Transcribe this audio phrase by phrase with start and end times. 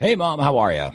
[0.00, 0.90] Hey, Mom, how are you?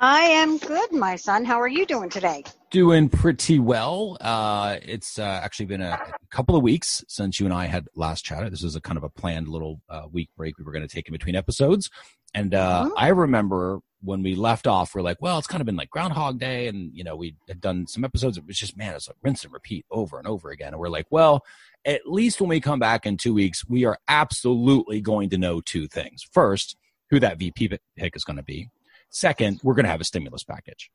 [0.00, 1.44] I am good, my son.
[1.44, 2.42] How are you doing today?
[2.70, 4.16] Doing pretty well.
[4.20, 6.00] Uh, it's uh, actually been a
[6.30, 8.52] couple of weeks since you and I had last chatted.
[8.52, 10.92] This was a kind of a planned little uh, week break we were going to
[10.92, 11.90] take in between episodes.
[12.32, 12.92] And uh, Mhm.
[12.96, 16.38] I remember when we left off, we're like, well, it's kind of been like Groundhog
[16.40, 16.68] Day.
[16.68, 18.36] And, you know, we had done some episodes.
[18.38, 20.68] It was just, man, it's like rinse and repeat over and over again.
[20.72, 21.44] And we're like, well,
[21.84, 25.60] at least when we come back in two weeks, we are absolutely going to know
[25.60, 26.22] two things.
[26.32, 26.76] First,
[27.14, 28.68] who that VP pick is going to be.
[29.08, 30.90] Second, we're going to have a stimulus package.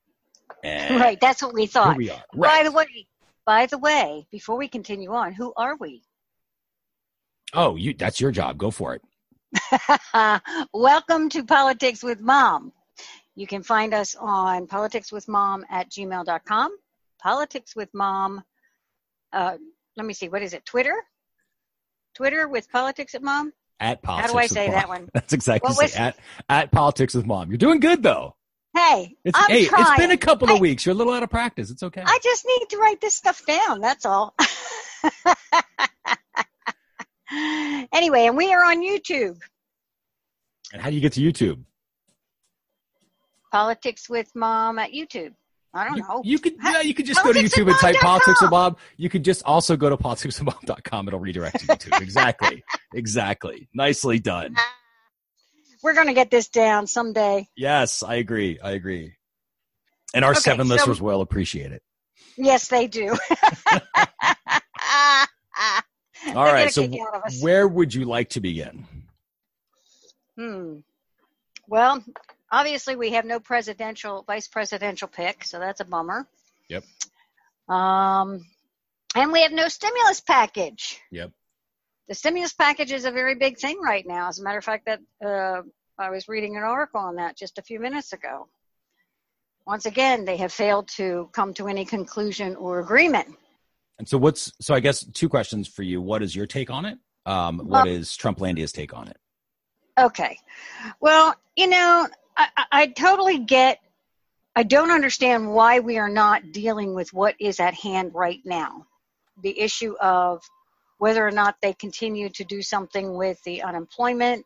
[0.65, 1.95] And Right, that's what we thought.
[1.95, 2.21] we are.
[2.35, 3.07] By the way,
[3.45, 6.03] by the way, before we continue on, who are we?
[7.53, 8.57] Oh, you that's your job.
[8.57, 9.01] Go for it.
[10.73, 12.73] Welcome to Politics with Mom.
[13.35, 16.77] You can find us on politicswithmom at gmail.com.
[17.21, 18.43] Politics with Mom.
[19.31, 19.55] Uh,
[19.95, 20.65] let me see, what is it?
[20.65, 20.95] Twitter?
[22.13, 23.53] Twitter with Politics at Mom?
[23.79, 24.27] At politics.
[24.29, 24.33] How politics.
[24.33, 24.75] do I with say Mom.
[24.75, 25.09] that one?
[25.13, 26.17] That's exactly was- at
[26.49, 27.49] at politics with mom.
[27.49, 28.35] You're doing good though.
[28.75, 29.81] Hey, It's I'm hey, trying.
[29.81, 30.85] it's been a couple of I- weeks.
[30.85, 31.71] You're a little out of practice.
[31.71, 32.03] It's okay.
[32.05, 33.81] I just need to write this stuff down.
[33.81, 34.35] That's all.
[37.91, 39.37] anyway, and we are on YouTube.
[40.73, 41.63] and how do you get to YouTube?
[43.51, 45.33] Politics with Mom at YouTube.
[45.73, 46.21] I don't You, know.
[46.25, 48.75] you could yeah, you could just go to YouTube and type politics with mom.
[48.97, 51.07] You could just also go to politicswithmom.com.
[51.07, 52.01] It'll redirect you to YouTube.
[52.01, 52.63] exactly.
[52.93, 53.69] Exactly.
[53.73, 54.55] Nicely done.
[55.83, 57.47] We're going to get this down someday.
[57.55, 58.59] Yes, I agree.
[58.61, 59.13] I agree.
[60.13, 61.83] And our Okay, seven so- listeners will appreciate it.
[62.37, 63.09] Yes, they do.
[66.35, 66.71] All right.
[66.71, 67.41] So kick out of us.
[67.41, 68.85] where would you like to begin?
[70.37, 70.77] Hmm.
[71.67, 72.03] Well,
[72.51, 76.27] obviously we have no presidential, vice presidential pick, so that's a bummer.
[76.69, 76.83] Yep.
[77.67, 78.45] Um,
[79.15, 80.99] and we have no stimulus package.
[81.11, 81.31] Yep.
[82.09, 84.29] The stimulus package is a very big thing right now.
[84.29, 85.61] As a matter of fact, that uh,
[85.99, 88.47] I was reading an article on that just a few minutes ago.
[89.67, 93.27] Once again, they have failed to come to any conclusion or agreement.
[93.99, 96.01] And so what's so I guess two questions for you.
[96.01, 96.97] What is your take on it?
[97.27, 99.17] Um, what is Trumplandia's take on it?
[99.99, 100.39] Okay.
[100.99, 103.79] Well, you know, I, I totally get,
[104.55, 108.87] I don't understand why we are not dealing with what is at hand right now.
[109.43, 110.41] The issue of
[110.99, 114.45] whether or not they continue to do something with the unemployment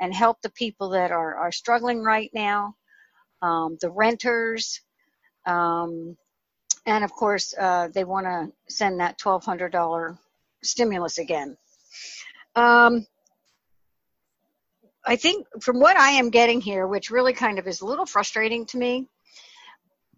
[0.00, 2.74] and help the people that are, are struggling right now,
[3.42, 4.80] um, the renters,
[5.46, 6.16] um,
[6.86, 10.18] and of course, uh, they want to send that $1,200
[10.62, 11.56] stimulus again.
[12.54, 13.06] Um,
[15.06, 18.06] I think from what I am getting here, which really kind of is a little
[18.06, 19.08] frustrating to me,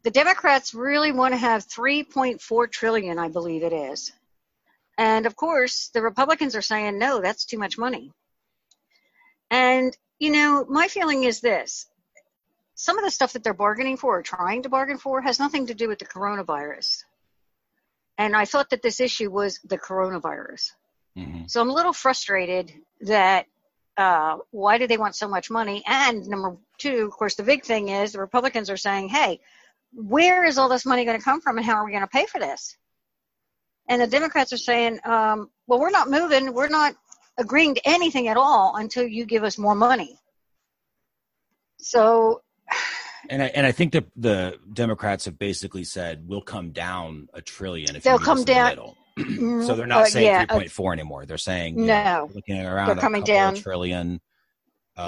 [0.03, 4.13] the Democrats really want to have 3.4 trillion, I believe it is.
[4.99, 8.13] And of course, the Republicans are saying, no, that's too much money.
[9.51, 11.87] And, you know, my feeling is this
[12.77, 15.67] some of the stuff that they're bargaining for or trying to bargain for has nothing
[15.67, 17.05] to do with the coronavirus.
[18.19, 20.73] And I thought that this issue was the coronavirus.
[21.17, 21.51] Mhm.
[21.51, 23.47] So I'm a little frustrated that
[23.97, 25.83] uh, why do they want so much money?
[25.87, 29.41] And number two, of course, the big thing is the Republicans are saying, hey,
[29.95, 32.07] where is all this money going to come from and how are we going to
[32.07, 32.77] pay for this?
[33.89, 36.53] And the Democrats are saying, um, well, we're not moving.
[36.53, 36.95] We're not
[37.39, 40.19] agreeing to anything at all until you give us more money.
[41.79, 42.43] So,
[43.29, 47.43] And I, and I think that the Democrats have basically said we'll come down a
[47.43, 48.95] trillion if They'll you come us in the down-
[49.67, 51.27] so they're not uh, saying yeah, uh, 3.4 anymore.
[51.27, 52.05] They're saying No.
[52.05, 53.55] know, looking around They're coming down.
[53.55, 54.21] trillion.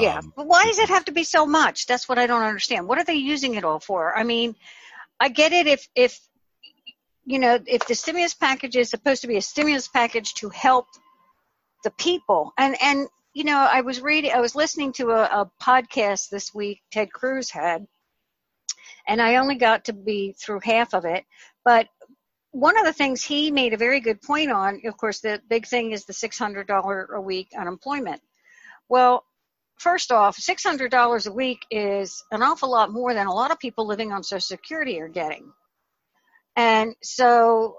[0.01, 0.19] yeah.
[0.19, 1.87] Um, But why does it have to be so much?
[1.87, 2.89] That's what I don't understand.
[2.89, 4.17] What are they using it all for?
[4.19, 4.57] I mean,
[5.21, 6.19] I get it if if
[7.29, 10.87] you know if the stimulus package is supposed to be a stimulus package to help
[11.85, 15.51] the people, and and you know I was reading, I was listening to a, a
[15.63, 17.87] podcast this week Ted Cruz had,
[19.07, 21.25] and I only got to be through half of it,
[21.67, 21.89] but
[22.53, 25.67] one of the things he made a very good point on, of course, the big
[25.67, 28.23] thing is the $600 a week unemployment.
[28.89, 29.23] Well,
[29.79, 33.87] first off, $600 a week is an awful lot more than a lot of people
[33.87, 35.53] living on Social Security are getting.
[36.59, 37.77] And so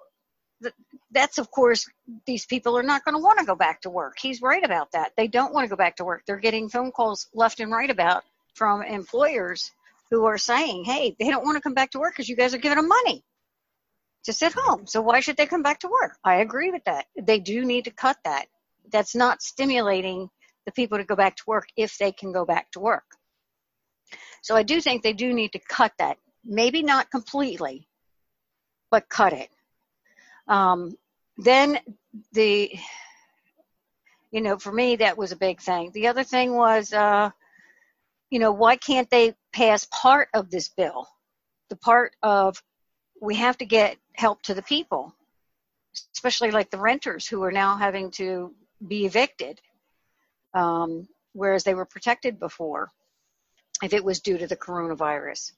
[1.11, 1.85] that's, of course,
[2.25, 4.15] these people are not going to want to go back to work.
[4.21, 5.11] He's right about that.
[5.17, 6.23] They don't want to go back to work.
[6.25, 8.23] They're getting phone calls left and right about
[8.55, 9.69] from employers
[10.09, 12.53] who are saying, hey, they don't want to come back to work because you guys
[12.53, 13.21] are giving them money
[14.23, 14.87] to sit home.
[14.87, 16.17] So why should they come back to work?
[16.23, 17.07] I agree with that.
[17.21, 18.45] They do need to cut that.
[18.89, 20.29] That's not stimulating
[20.65, 23.03] the people to go back to work if they can go back to work.
[24.41, 26.17] So I do think they do need to cut that.
[26.45, 27.88] Maybe not completely,
[28.91, 29.49] but cut it.
[30.47, 30.95] Um,
[31.37, 31.79] then
[32.33, 32.71] the,
[34.31, 35.91] you know, for me that was a big thing.
[35.93, 37.29] The other thing was uh,
[38.29, 41.07] you know, why can't they pass part of this bill?
[41.69, 42.61] The part of
[43.21, 45.13] we have to get help to the people,
[46.15, 48.53] especially like the renters who are now having to
[48.85, 49.59] be evicted,
[50.53, 52.91] um, whereas they were protected before
[53.83, 55.51] if it was due to the coronavirus.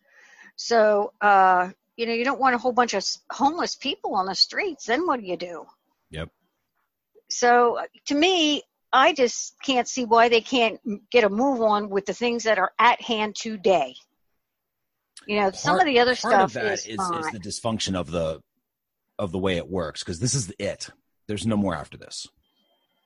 [0.56, 1.70] So, uh,
[2.02, 4.86] you know, you don't want a whole bunch of homeless people on the streets.
[4.88, 5.68] Then what do you do?
[6.10, 6.30] Yep.
[7.30, 10.80] So, uh, to me, I just can't see why they can't
[11.12, 13.94] get a move on with the things that are at hand today.
[15.28, 17.96] You know, part, some of the other stuff of that is, is, is the dysfunction
[17.96, 18.42] of the
[19.20, 20.90] of the way it works because this is it.
[21.28, 22.26] There's no more after this.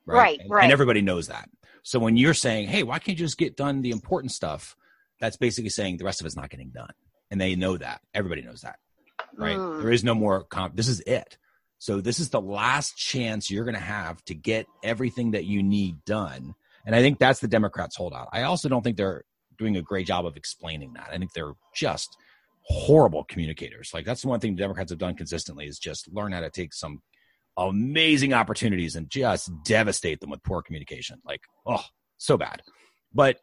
[0.06, 0.64] Right, right, and, right.
[0.64, 1.50] And everybody knows that.
[1.82, 4.74] So when you're saying, "Hey, why can't you just get done the important stuff?"
[5.20, 6.92] That's basically saying the rest of it's not getting done,
[7.30, 8.00] and they know that.
[8.14, 8.78] Everybody knows that,
[9.36, 9.56] right?
[9.56, 9.82] Mm.
[9.82, 10.44] There is no more.
[10.44, 11.38] Comp- this is it.
[11.78, 15.62] So this is the last chance you're going to have to get everything that you
[15.62, 16.54] need done.
[16.84, 18.28] And I think that's the Democrats' holdout.
[18.32, 19.24] I also don't think they're
[19.58, 21.08] doing a great job of explaining that.
[21.12, 22.16] I think they're just
[22.62, 23.92] horrible communicators.
[23.92, 26.50] Like that's the one thing the Democrats have done consistently is just learn how to
[26.50, 27.02] take some
[27.56, 31.20] amazing opportunities and just devastate them with poor communication.
[31.24, 31.84] Like, oh,
[32.18, 32.62] so bad.
[33.14, 33.38] But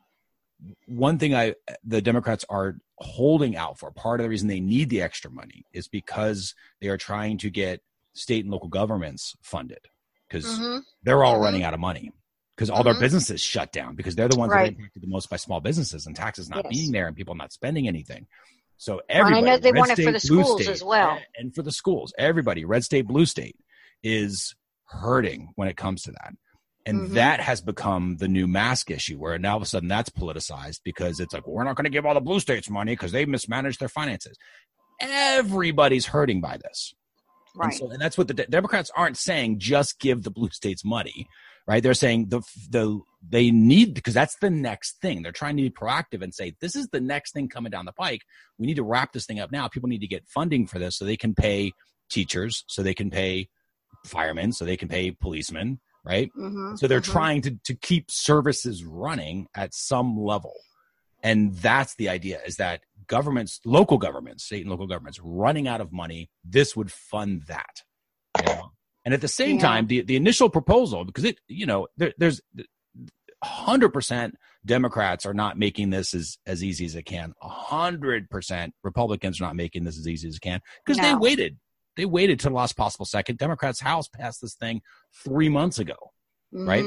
[0.85, 4.89] one thing I the Democrats are holding out for, part of the reason they need
[4.89, 7.81] the extra money is because they are trying to get
[8.13, 9.79] state and local governments funded
[10.27, 10.79] because mm-hmm.
[11.03, 11.43] they're all mm-hmm.
[11.43, 12.11] running out of money
[12.55, 12.91] because all mm-hmm.
[12.91, 14.65] their businesses shut down because they're the ones right.
[14.65, 16.73] that are impacted the most by small businesses and taxes not yes.
[16.73, 18.27] being there and people not spending anything.
[18.77, 21.17] So everybody, well, I know they want state, it for the schools state, as well,
[21.37, 23.55] and for the schools, everybody, red state, blue state,
[24.03, 24.55] is
[24.85, 26.33] hurting when it comes to that.
[26.85, 27.13] And mm-hmm.
[27.13, 30.81] that has become the new mask issue where now all of a sudden that's politicized
[30.83, 33.13] because it's like, well, we're not going to give all the blue states money because
[33.13, 34.37] they mismanaged their finances.
[34.99, 36.93] Everybody's hurting by this.
[37.55, 37.67] Right.
[37.67, 39.59] And, so, and that's what the Democrats aren't saying.
[39.59, 41.27] Just give the blue states money,
[41.67, 41.83] right?
[41.83, 45.21] They're saying the the they need because that's the next thing.
[45.21, 47.91] They're trying to be proactive and say this is the next thing coming down the
[47.91, 48.21] pike.
[48.57, 49.67] We need to wrap this thing up now.
[49.67, 51.73] People need to get funding for this so they can pay
[52.09, 53.49] teachers, so they can pay
[54.05, 56.31] firemen, so they can pay policemen, right?
[56.37, 57.11] Mm-hmm, so they're mm-hmm.
[57.11, 60.53] trying to to keep services running at some level.
[61.23, 65.79] And that's the idea is that governments, local governments, state and local governments running out
[65.79, 67.81] of money, this would fund that.
[68.39, 68.71] You know?
[69.05, 69.61] And at the same yeah.
[69.61, 72.41] time, the, the initial proposal, because it, you know, there, there's
[73.43, 74.31] 100%
[74.65, 77.33] Democrats are not making this as, as easy as it can.
[77.43, 81.03] 100% Republicans are not making this as easy as it can because no.
[81.03, 81.57] they waited.
[81.95, 83.37] They waited to the last possible second.
[83.37, 84.81] Democrats' House passed this thing
[85.23, 85.95] three months ago,
[86.53, 86.67] mm-hmm.
[86.67, 86.85] right?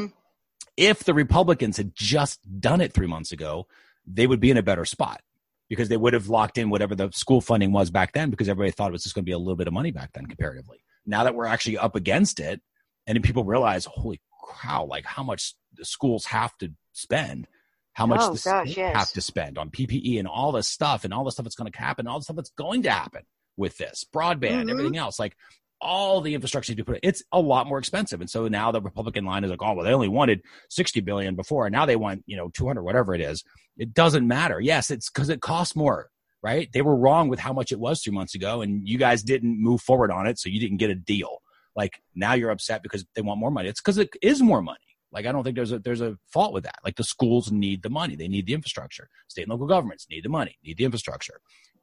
[0.76, 3.66] If the Republicans had just done it three months ago,
[4.06, 5.20] they would be in a better spot
[5.68, 8.70] because they would have locked in whatever the school funding was back then because everybody
[8.70, 10.78] thought it was just going to be a little bit of money back then comparatively.
[11.06, 12.60] Now that we're actually up against it
[13.06, 14.20] and people realize, holy
[14.62, 17.46] cow, like how much the schools have to spend,
[17.94, 18.96] how much oh, the gosh, yes.
[18.96, 21.70] have to spend on PPE and all this stuff and all the stuff that's going
[21.70, 23.22] to happen, all the stuff that's going to happen
[23.56, 24.70] with this broadband, mm-hmm.
[24.70, 25.18] everything else.
[25.18, 25.36] Like
[25.80, 28.20] all the infrastructure to put it, it's a lot more expensive.
[28.20, 31.34] And so now the Republican line is like, oh, well, they only wanted 60 billion
[31.34, 31.66] before.
[31.66, 33.44] And now they want, you know, 200, whatever it is.
[33.76, 34.60] It doesn't matter.
[34.60, 36.08] Yes, it's because it costs more,
[36.42, 36.68] right?
[36.72, 39.62] They were wrong with how much it was three months ago and you guys didn't
[39.62, 40.38] move forward on it.
[40.38, 41.42] So you didn't get a deal.
[41.74, 43.68] Like now you're upset because they want more money.
[43.68, 44.78] It's because it is more money.
[45.12, 46.76] Like I don't think there's a there's a fault with that.
[46.84, 48.16] Like the schools need the money.
[48.16, 49.08] They need the infrastructure.
[49.28, 51.40] State and local governments need the money, need the infrastructure.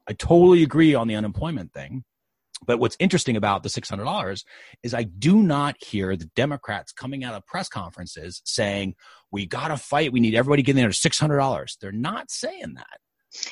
[0.07, 2.03] I totally agree on the unemployment thing.
[2.65, 4.43] But what's interesting about the $600
[4.83, 8.95] is I do not hear the Democrats coming out of press conferences saying,
[9.31, 10.13] we got to fight.
[10.13, 11.77] We need everybody getting there to $600.
[11.79, 12.99] They're not saying that.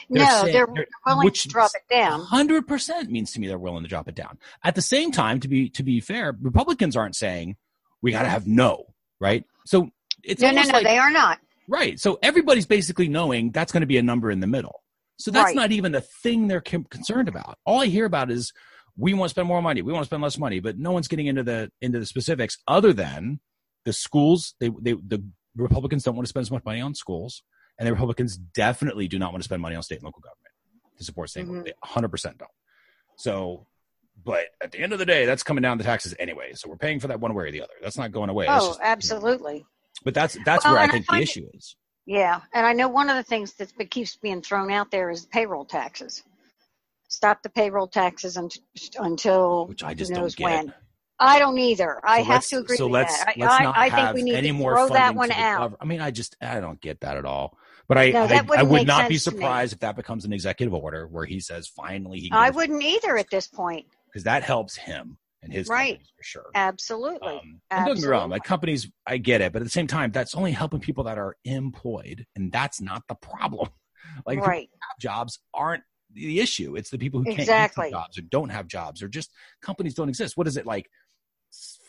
[0.10, 2.22] They're no, saying, they're, they're, willing to drop it down.
[2.22, 4.38] Hundred percent means to me they're willing to drop it down.
[4.63, 7.55] At the same time, to be to be fair, Republicans aren't saying
[8.00, 9.43] we got to have no, right?
[9.65, 9.89] So
[10.24, 10.70] it's no, no, no.
[10.70, 11.39] Like, they are not.
[11.67, 12.00] Right.
[12.00, 14.84] So everybody's basically knowing that's going to be a number in the middle.
[15.21, 15.55] So that's right.
[15.55, 17.57] not even the thing they're concerned about.
[17.65, 18.51] All I hear about is
[18.97, 21.07] we want to spend more money we want to spend less money but no one's
[21.07, 23.39] getting into the into the specifics other than
[23.85, 25.23] the schools they, they the
[25.55, 27.43] republicans don't want to spend as much money on schools
[27.77, 30.53] and the republicans definitely do not want to spend money on state and local government
[30.97, 31.63] to support state mm-hmm.
[31.63, 32.49] they 100% don't.
[33.17, 33.65] So
[34.23, 36.77] but at the end of the day that's coming down the taxes anyway so we're
[36.77, 37.73] paying for that one way or the other.
[37.81, 38.45] That's not going away.
[38.49, 39.65] Oh just, absolutely you know,
[40.03, 41.75] but that's that's well, where i think I the issue is
[42.12, 45.25] yeah and i know one of the things that keeps being thrown out there is
[45.25, 46.24] payroll taxes
[47.12, 48.38] stop the payroll taxes
[48.98, 50.65] until which I just knows don't when.
[50.68, 50.75] get.
[51.20, 52.00] I don't either.
[52.01, 53.38] So I have to agree so with let's, that.
[53.38, 55.77] Let's I, not I, have think we need any to more throw that one out.
[55.80, 57.56] I mean, I just I don't get that at all.
[57.88, 61.08] But I no, I, I, would not be surprised if that becomes an executive order
[61.08, 62.32] where he says finally he.
[62.32, 66.45] I wouldn't either at this point because that helps him and his right for sure.
[66.55, 67.33] Absolutely.
[67.33, 69.88] Um, and don't get me wrong, like companies, I get it, but at the same
[69.88, 73.69] time, that's only helping people that are employed, and that's not the problem.
[74.25, 74.62] like right.
[74.63, 75.83] people who have jobs aren't
[76.13, 76.75] the issue.
[76.75, 77.86] It's the people who can't Exactly.
[77.86, 79.31] get jobs or don't have jobs or just
[79.62, 80.36] companies don't exist.
[80.38, 80.89] What is it like?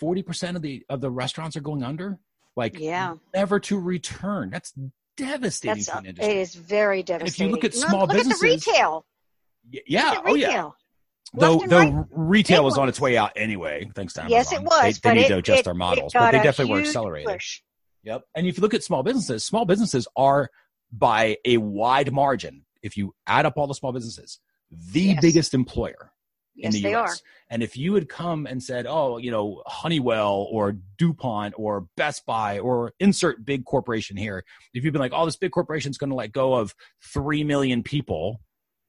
[0.01, 2.19] Forty percent of the of the restaurants are going under.
[2.57, 3.15] Like Yeah.
[3.35, 4.51] never to return.
[4.51, 4.73] That's
[5.17, 6.41] devastating That's to uh, an industry.
[6.41, 7.47] is very devastating.
[7.47, 9.07] if you look at small look businesses- at the retail.
[9.87, 10.11] Yeah.
[10.11, 10.71] Look Oh yeah.
[11.35, 12.05] Though though right.
[12.11, 14.37] retail Big is on its way out anyway, thanks to Amazon.
[14.39, 16.73] Yes, it was, They, they need it, to adjust it, their models, but they definitely
[16.73, 17.33] were huge accelerated.
[17.33, 17.63] push.
[18.05, 18.23] Yep.
[18.37, 20.51] And if you look at small businesses, small businesses are
[20.93, 25.21] by a wide margin, if you add up all the small businesses, the Yes.
[25.23, 26.13] biggest employer
[26.57, 27.11] in Yes, the they US.
[27.11, 27.17] are.
[27.49, 32.27] And if you had come and said, oh, you know, Honeywell or DuPont or Best
[32.27, 36.11] Buy or insert big corporation here, if you've been like, oh, this big corporation's going
[36.11, 36.75] to let go of
[37.13, 38.41] 3 million people,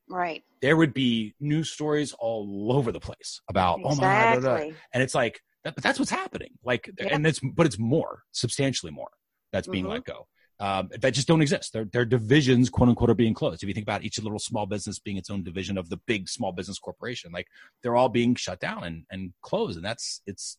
[0.09, 0.43] Right.
[0.61, 4.37] there would be news stories all over the place about, oh my God.
[4.37, 4.75] Exactly.
[4.93, 6.51] and it's like, that, but that's what's happening.
[6.63, 7.09] Like, Yep.
[7.11, 9.09] and it's, but it's more, substantially more
[9.51, 9.89] that's being Mhm.
[9.89, 10.27] let go.
[10.59, 11.73] Um, that just don't exist.
[11.73, 13.63] Their, their divisions, quote unquote, are being closed.
[13.63, 16.29] If you think about each little small business being its own division of the big
[16.29, 17.47] small business corporation, like
[17.81, 19.77] they're all being shut down and, and closed.
[19.77, 20.57] And that's, it's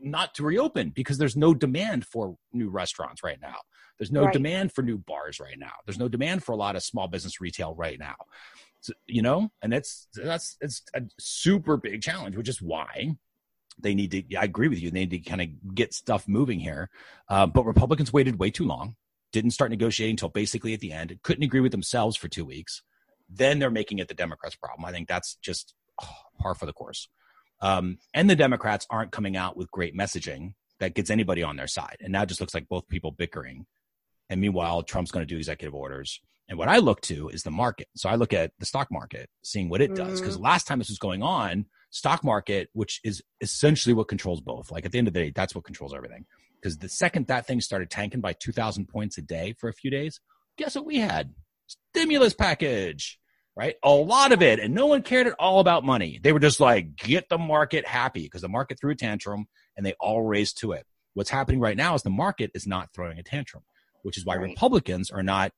[0.00, 3.56] not to reopen because there's no demand for new restaurants right now.
[3.98, 4.32] There's no Right.
[4.32, 5.72] demand for new bars right now.
[5.84, 8.16] There's no demand for a lot of small business retail right now.
[9.06, 13.16] You know, and that's, that's, it's a super big challenge, which is why
[13.78, 16.60] they need to i agree with you they need to kind of get stuff moving
[16.60, 16.90] here.
[17.28, 18.96] Uh, but republicans waited way too long
[19.32, 22.82] didn't start negotiating until basically at the end couldn't agree with themselves for two weeks.
[23.28, 24.84] Then they're making it the democrats problem.
[24.84, 27.08] I think that's just oh, par for the course.
[27.60, 31.66] Um, and the democrats aren't coming out with great messaging that gets anybody on their
[31.66, 31.96] side.
[32.00, 33.66] And now it just looks like both people bickering.
[34.28, 37.50] And meanwhile trump's going to do executive orders and what i look to is the
[37.50, 40.42] market so i look at the stock market seeing what it does because mm.
[40.42, 44.70] last time this was going on stock market, which is essentially what controls both.
[44.70, 46.26] Like at the end of the day, that's what controls everything.
[46.60, 49.90] Because the second that thing started tanking by 2,000 points a day for a few
[49.90, 50.20] days,
[50.58, 51.32] guess what we had?
[51.92, 53.18] Stimulus package,
[53.56, 53.76] right?
[53.84, 54.58] A lot of it.
[54.58, 56.18] And no one cared at all about money.
[56.20, 59.46] They were just like, get the market happy because the market threw a tantrum
[59.76, 60.86] and they all raised to it.
[61.14, 63.62] What's happening right now is the market is not throwing a tantrum,
[64.02, 64.50] which is why Right.
[64.50, 65.52] Republicans are not,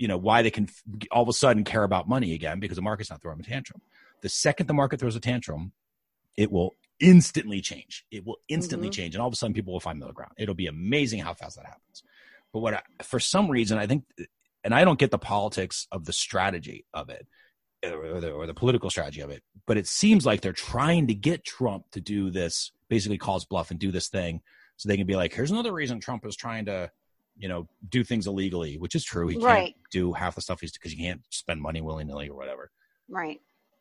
[0.00, 0.66] you know, why they can
[1.12, 3.80] all of a sudden care about money again because the market's not throwing a tantrum
[4.22, 5.72] the second the market throws a tantrum,
[6.36, 8.04] it will instantly change.
[8.10, 8.92] It will instantly Mhm.
[8.92, 10.32] change, and all of a sudden, people will find middle ground.
[10.36, 12.02] It'll be amazing how fast that happens.
[12.52, 14.04] But what, I, for some reason, I think,
[14.64, 17.26] and I don't get the politics of the strategy of it,
[17.82, 21.14] or the, or the political strategy of it, but it seems like they're trying to
[21.14, 24.42] get Trump to do this, basically calls bluff and do this thing,
[24.76, 26.90] so they can be like, here's another reason Trump is trying to.
[27.40, 29.26] You know, do things illegally, which is true.
[29.28, 29.74] He can't Right.
[29.90, 32.70] do half the stuff he's because you can't spend money willy nilly or whatever.
[33.08, 33.40] Right.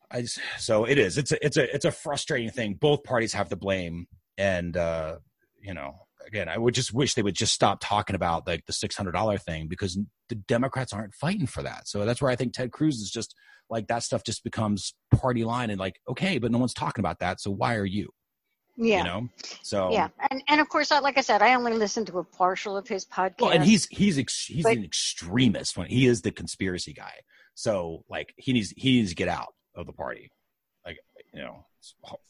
[0.10, 1.18] I just, so it is.
[1.18, 2.76] It's a it's a it's a frustrating thing.
[2.76, 5.18] Both parties have the blame, and uh,
[5.62, 8.74] you know, again, I would just wish they would just stop talking about like the
[8.74, 10.00] six hundred dollar thing because
[10.30, 11.88] the Democrats aren't fighting for that.
[11.88, 13.36] So that's where I think Ted Cruz is just
[13.70, 17.20] like that stuff just becomes party line and like okay, but no one's talking about
[17.20, 17.40] that.
[17.42, 18.10] So why are you?
[18.82, 19.00] Yeah.
[19.00, 19.30] You know.
[19.62, 22.24] So Yeah, and and of course, I- like I said, I only listened to a
[22.24, 23.42] partial of his podcast.
[23.42, 27.14] Well, and he's he's ex, he's But- an extremist when he is the conspiracy guy.
[27.56, 30.32] So like he needs he needs to get out of the party,
[30.86, 30.98] like
[31.34, 31.66] you know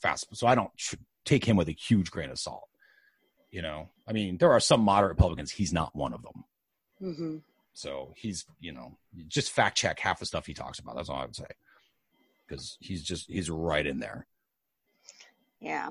[0.02, 0.26] fast.
[0.36, 0.72] So I don't
[1.24, 2.68] take him with a huge grain of salt.
[3.52, 5.52] You know, I mean, there are some moderate Republicans.
[5.52, 6.44] He's not one of them.
[7.16, 7.38] hmm
[7.74, 10.96] So he's you know just fact check half the stuff he talks about.
[10.96, 11.46] That's all I would say
[12.48, 14.26] because he's just he's right in there.
[15.60, 15.90] Yeah.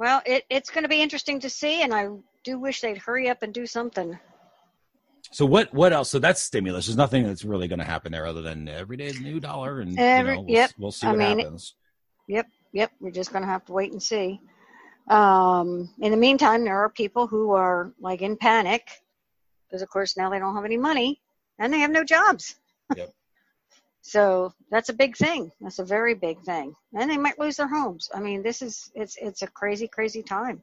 [0.00, 2.08] Well, it, it's going to be interesting to see, and I
[2.42, 4.18] do wish they'd hurry up and do something.
[5.30, 6.08] So what what else?
[6.08, 6.86] So that's stimulus.
[6.86, 9.98] There's nothing that's really going to happen there other than every day new dollar, and
[9.98, 10.70] Every- you know, we'll, yep.
[10.78, 11.74] we'll see I what mean, happens.
[12.28, 14.40] Yep, Yep, we're just going to have to wait and see.
[15.10, 18.88] Um, in the meantime, there are people who are like in panic
[19.68, 21.20] because, of course, now they don't have any money
[21.58, 22.56] and they have no jobs.
[22.96, 23.12] Yep.
[24.10, 25.52] So that's a big thing.
[25.60, 28.10] That's a very big thing, and they might lose their homes.
[28.12, 30.62] I mean, this is it's it's a crazy, crazy time.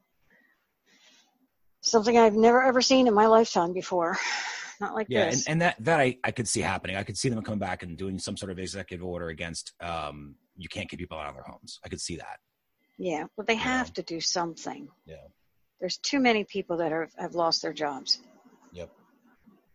[1.82, 4.18] Something I've never ever seen in my lifetime before.
[4.82, 5.48] Not like Yeah, and, this.
[5.48, 6.98] and that that I, I could see happening.
[6.98, 10.36] I could see them coming back and doing some sort of executive order against um
[10.58, 11.80] you can't keep people out of their homes.
[11.86, 12.40] I could see that.
[12.98, 13.60] yeah, but they Yeah.
[13.78, 14.90] have to do something.
[15.06, 15.28] Yeah.
[15.80, 18.20] There's too many people that are, have lost their jobs.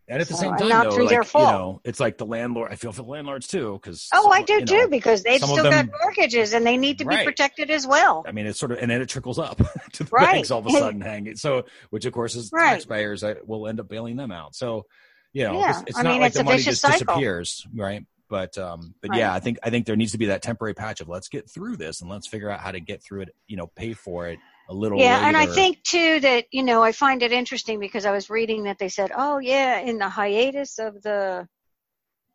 [0.09, 2.71] And at the So, same time, though, like you know, it's like the landlord.
[2.71, 5.71] I feel for the landlords too, because Oh, I do too, because they've still them-
[5.71, 7.25] got mortgages and they need to be Right.
[7.25, 8.23] protected as well.
[8.27, 9.57] I mean, it's sort of, and then it trickles up
[9.93, 10.33] to the Right.
[10.33, 11.37] banks all of a sudden hanging.
[11.37, 12.71] So, which of course is Right.
[12.73, 14.55] taxpayers that will end up bailing them out.
[14.55, 14.85] So,
[15.31, 16.81] you know, Yeah, it's, it's I not mean, like it's the a money vicious just
[16.81, 17.15] cycle.
[17.15, 18.03] disappears, right?
[18.29, 19.19] But, um, but Right.
[19.19, 21.49] yeah, I think I think there needs to be that temporary patch of let's get
[21.49, 23.29] through this and let's figure out how to get through it.
[23.47, 24.99] You know, pay for it a little.
[24.99, 28.29] Yeah, and I think too that you know I find it interesting because I was
[28.29, 31.47] reading that they said, oh yeah, in the hiatus of the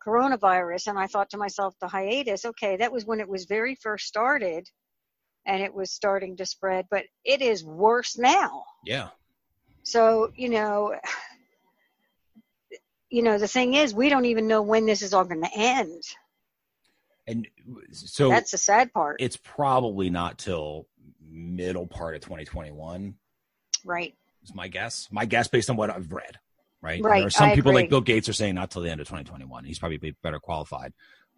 [0.05, 0.87] coronavirus.
[0.87, 4.07] And I thought to myself, the hiatus, okay, that was when it was very first
[4.07, 4.67] started
[5.45, 8.63] and it was starting to spread, but it is worse now.
[8.85, 9.09] Yeah.
[9.83, 10.95] So, you know,
[13.09, 15.49] you know, the thing is, we don't even know when this is all going to
[15.55, 16.03] end.
[17.27, 17.47] And
[17.91, 19.17] so that's the sad part.
[19.19, 20.87] It's probably not till
[21.39, 23.15] middle part of 2021.
[23.85, 24.15] Right.
[24.43, 25.07] Is my guess.
[25.11, 26.37] My guess based on what I've read.
[26.81, 27.01] Right.
[27.01, 27.19] Right.
[27.19, 27.83] there are some I people agree.
[27.83, 29.65] like Bill Gates are saying not till the end of 2021.
[29.65, 30.93] He's probably better qualified,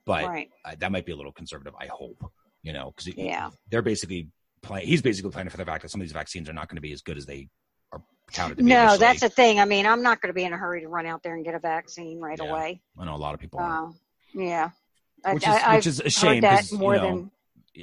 [0.05, 0.49] but right.
[0.65, 1.73] uh, that might be a little conservative.
[1.79, 2.31] I hope.
[2.63, 3.49] You know, because Yeah.
[3.69, 4.27] they're basically
[4.61, 4.85] playing.
[4.87, 6.81] He's basically planning for the fact that some of these vaccines are not going to
[6.81, 7.49] be as good as they
[7.91, 8.69] are touted to be.
[8.69, 8.97] No, initially.
[8.99, 9.59] that's the thing.
[9.59, 11.43] I mean, I'm not going to be in a hurry to run out there and
[11.43, 12.49] get a vaccine right Yeah.
[12.51, 12.81] away.
[12.99, 13.59] I know a lot of people.
[13.59, 13.89] Uh,
[14.35, 14.69] yeah.
[15.25, 16.41] Which is I, which is a shame.
[16.41, 17.31] that you know, than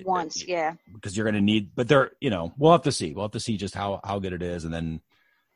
[0.05, 0.43] once.
[0.43, 0.75] it- Yeah.
[0.93, 3.33] because you're going to need but they're you know we'll have to see we'll have
[3.33, 5.01] to see just how how good it is and then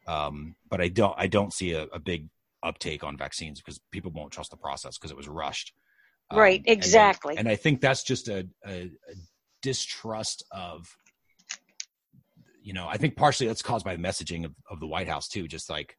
[0.07, 2.29] um but i don't i don't see a, a big
[2.63, 5.73] uptake on vaccines because people won't trust the process because it was rushed
[6.31, 7.37] Um, Right, and exactly.
[7.37, 9.15] and, i think that's just a, a, a
[9.63, 10.87] distrust of
[12.63, 15.29] you know i think partially that's caused by the messaging of, of the white house
[15.29, 15.97] too just like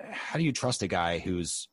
[0.00, 1.68] how do you trust a guy who's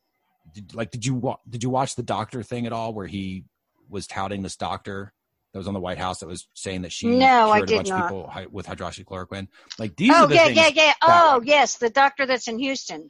[0.54, 3.44] did, like did you wa- did you watch the doctor thing at all where he
[3.90, 5.12] was touting this doctor
[5.58, 7.74] that was on the White House that was saying that she No, I cured did
[7.74, 7.98] a bunch not.
[7.98, 9.48] of people with hydroxychloroquine.
[9.76, 10.56] Like these Oh are the yeah, things.
[10.56, 10.92] yeah, yeah.
[11.02, 13.08] Oh yes, the doctor that's in Houston.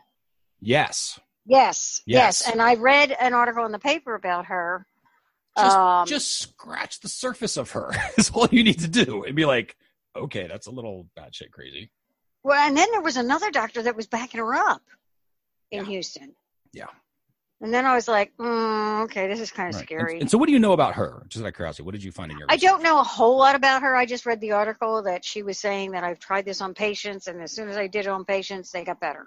[0.61, 2.51] Yes, Yes, yes, Yes.
[2.51, 4.87] And I read an article in the paper about her.
[5.59, 7.91] just um, just scratch the surface of her.
[8.19, 9.77] is all you need to do and be like,
[10.17, 11.91] okay, that's a little batshit crazy.
[12.43, 14.83] well, and then there was another doctor that was backing her up
[15.71, 15.91] in Yeah.
[15.91, 16.35] Houston.
[16.73, 16.87] Yeah.
[17.61, 19.85] And then I was like, mm, okay, this is kind of Right.
[19.85, 20.13] scary.
[20.15, 21.25] And, and so, what do you know about her?
[21.29, 22.47] Just out of curiosity, what did you find in your?
[22.49, 22.69] I research?
[22.71, 23.97] don't know a whole lot about her.
[23.97, 27.27] I just read the article that she was saying that I've tried this on patients,
[27.27, 29.27] and as soon as I did it on patients, they got better.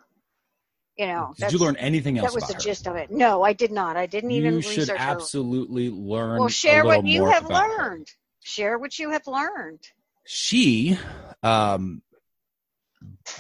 [0.98, 2.60] You know, Did you learn anything else that was the her?
[2.60, 3.10] gist of it.
[3.12, 3.98] No, I did not.
[3.98, 5.14] I didn't even you should research her.
[5.14, 6.40] absolutely learn.
[6.40, 7.84] Well, share what you have about her.
[7.84, 8.12] learned.
[8.42, 9.80] Share what you have learned.
[10.26, 10.98] she
[11.44, 12.02] um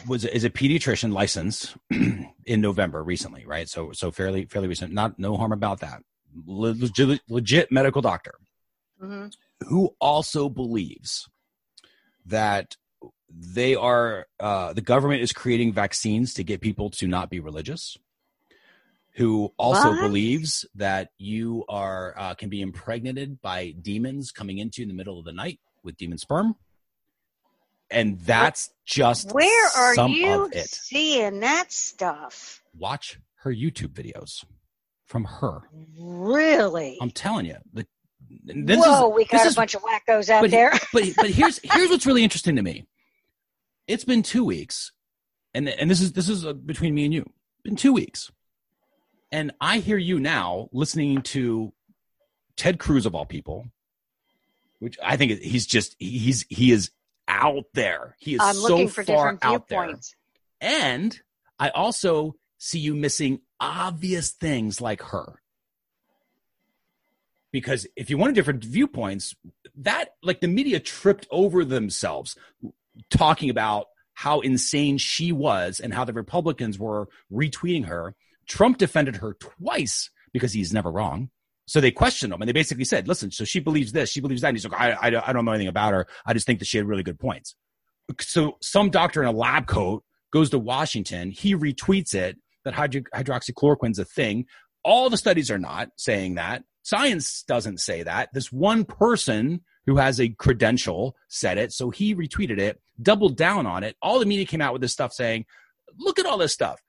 [0.07, 3.67] was is a pediatrician licensed in November recently, right?
[3.69, 4.93] So so fairly fairly recent.
[4.93, 6.03] Not no harm about that.
[6.45, 8.33] Legit, legit medical doctor
[8.99, 9.27] hmm
[9.67, 11.29] who also believes
[12.25, 12.75] that
[13.29, 17.97] they are uh, the government is creating vaccines to get people to not be religious.
[19.15, 19.99] Who also What?
[19.99, 24.95] believes that you are uh, can be impregnated by demons coming into you in the
[24.95, 26.55] middle of the night with demon sperm,
[27.91, 32.61] and that's just Where are you seeing that stuff?
[32.77, 34.43] Watch her YouTube videos
[35.05, 35.61] from her.
[35.99, 36.97] Really?
[37.01, 37.85] I'm telling you, the
[38.43, 40.71] this Whoa, is, we got a is bunch of wackos out but, there.
[40.93, 42.85] but but here's here's what's really interesting to me.
[43.87, 44.91] It's been two weeks,
[45.53, 47.29] and and this is this is uh, between me and you.
[47.63, 48.31] Been two weeks,
[49.31, 51.73] and I hear you now listening to
[52.55, 53.67] Ted Cruz of all people,
[54.79, 56.91] which I think he's just he's he is
[57.27, 58.15] out there.
[58.19, 59.83] He is I'm so looking for far different out there.
[59.83, 60.15] viewpoints.
[60.59, 61.19] And
[61.59, 65.41] I also see you missing obvious things like her.
[67.51, 69.35] Because if you wanted different viewpoints,
[69.75, 72.37] that like the media tripped over themselves
[73.09, 78.15] talking about how insane she was and how the Republicans were retweeting her.
[78.47, 81.29] Trump defended her twice because he's never wrong.
[81.71, 84.41] So they questioned him and they basically said, listen, so she believes this, she believes
[84.41, 84.49] that.
[84.49, 86.05] And he's like, I, I, I don't know anything about her.
[86.25, 87.55] I just think that she had really good points.
[88.19, 90.03] So some doctor in a lab coat
[90.33, 91.31] goes to Washington.
[91.31, 94.47] He retweets it that hydro- hydroxychloroquine's a thing.
[94.83, 96.63] All the studies are not saying that.
[96.83, 98.27] Science doesn't say that.
[98.33, 101.71] This one person who has a credential said it.
[101.71, 103.95] So he retweeted it, doubled down on it.
[104.01, 105.45] All the media came out with this stuff saying,
[105.97, 106.81] look at all this stuff.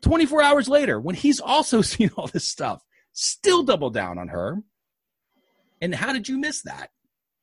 [0.00, 2.82] 24 hours later, when he's also seen all this stuff,
[3.16, 4.62] still double down on her.
[5.80, 6.90] And how did you miss that?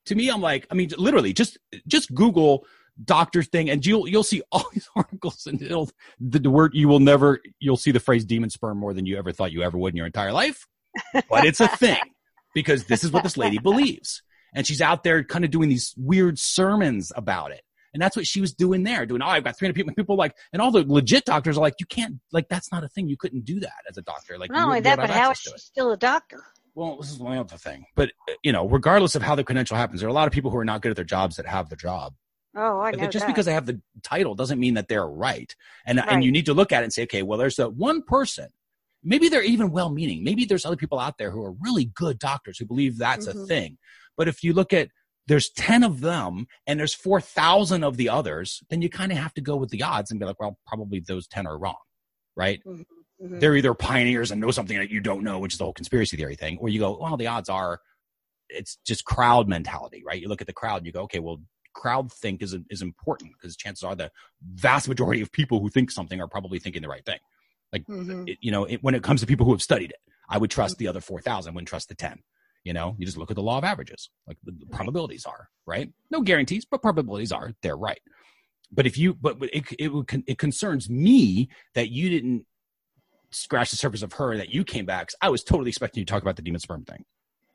[0.06, 1.58] To me, I'm like, I mean, literally, just
[1.88, 2.66] just Google
[3.04, 6.88] doctor thing, and you'll you'll see all these articles, and it'll the, the word you
[6.88, 9.78] will never you'll see the phrase demon sperm more than you ever thought you ever
[9.78, 10.68] would in your entire life.
[11.30, 12.02] But it's a thing
[12.54, 14.22] because this is what this lady believes,
[14.54, 17.62] and she's out there kind of doing these weird sermons about it.
[17.94, 19.94] And that's what she was doing there, doing, oh, I've got 300 people.
[19.94, 22.88] People like, and all the legit doctors are like, you can't, like, that's not a
[22.88, 23.08] thing.
[23.08, 24.38] You couldn't do that as a doctor.
[24.38, 26.44] Like, Not only that, but how is she still a doctor?
[26.76, 27.86] Well, this is my other thing.
[27.96, 30.34] But, uh, you know, regardless of how the credential happens, there are a lot of
[30.34, 32.16] people who are not good at their jobs that have the job.
[32.56, 33.28] Oh, I know just that.
[33.28, 35.56] because they have the title doesn't mean that they're right.
[35.86, 38.02] And, and you need to look at it and say, okay, well, there's that one
[38.04, 38.48] person.
[39.04, 40.24] Maybe they're even well meaning.
[40.24, 43.34] Maybe there's other people out there who are really good doctors who believe that's a
[43.34, 43.48] Mhm.
[43.48, 43.78] thing.
[44.16, 44.90] But if you look at
[45.28, 49.34] there's 10 of them and there's 4,000 of the others, then you kind of have
[49.36, 51.76] to go with the odds and be like, well, probably those 10 are wrong.
[52.36, 52.62] Right.
[52.66, 53.40] mm-hmm.
[53.40, 56.18] they're either pioneers and know something that you don't know, which is the whole conspiracy
[56.18, 57.80] theory thing, or you go, well, the odds are
[58.50, 60.22] it's just crowd mentality, right?
[60.22, 61.38] You look at the crowd and you go, okay, well,
[61.74, 64.12] crowd think is is important because chances are the
[64.54, 67.20] vast majority of people who think something are probably thinking the right thing.
[67.72, 68.28] Like, mm-hmm.
[68.28, 70.52] it, you know, it, when it comes to people who have studied it, I would
[70.52, 70.86] trust mm-hmm.
[70.86, 72.20] the other 4,000, wouldn't trust the 10.
[72.64, 75.50] You know, you just look at the law of averages, like the, the probabilities are,
[75.66, 75.92] right?
[76.12, 78.00] No guarantees, but probabilities are, they're right.
[78.72, 82.46] But if you, but, it, it, it concerns me that you didn't
[83.32, 85.10] scratch the surface of her, that you came back.
[85.22, 87.04] I was totally expecting you to talk about the demon sperm thing.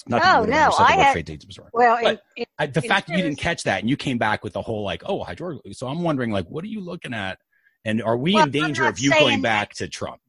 [0.07, 1.29] Not oh, no, no, I had,
[1.73, 4.42] well, in, in, I, the fact that you didn't catch that and you came back
[4.42, 5.61] with the whole like, oh, hydro.
[5.73, 7.38] So I'm wondering, like, what are you looking at?
[7.85, 10.21] And are we well, in danger of you going back to Trump?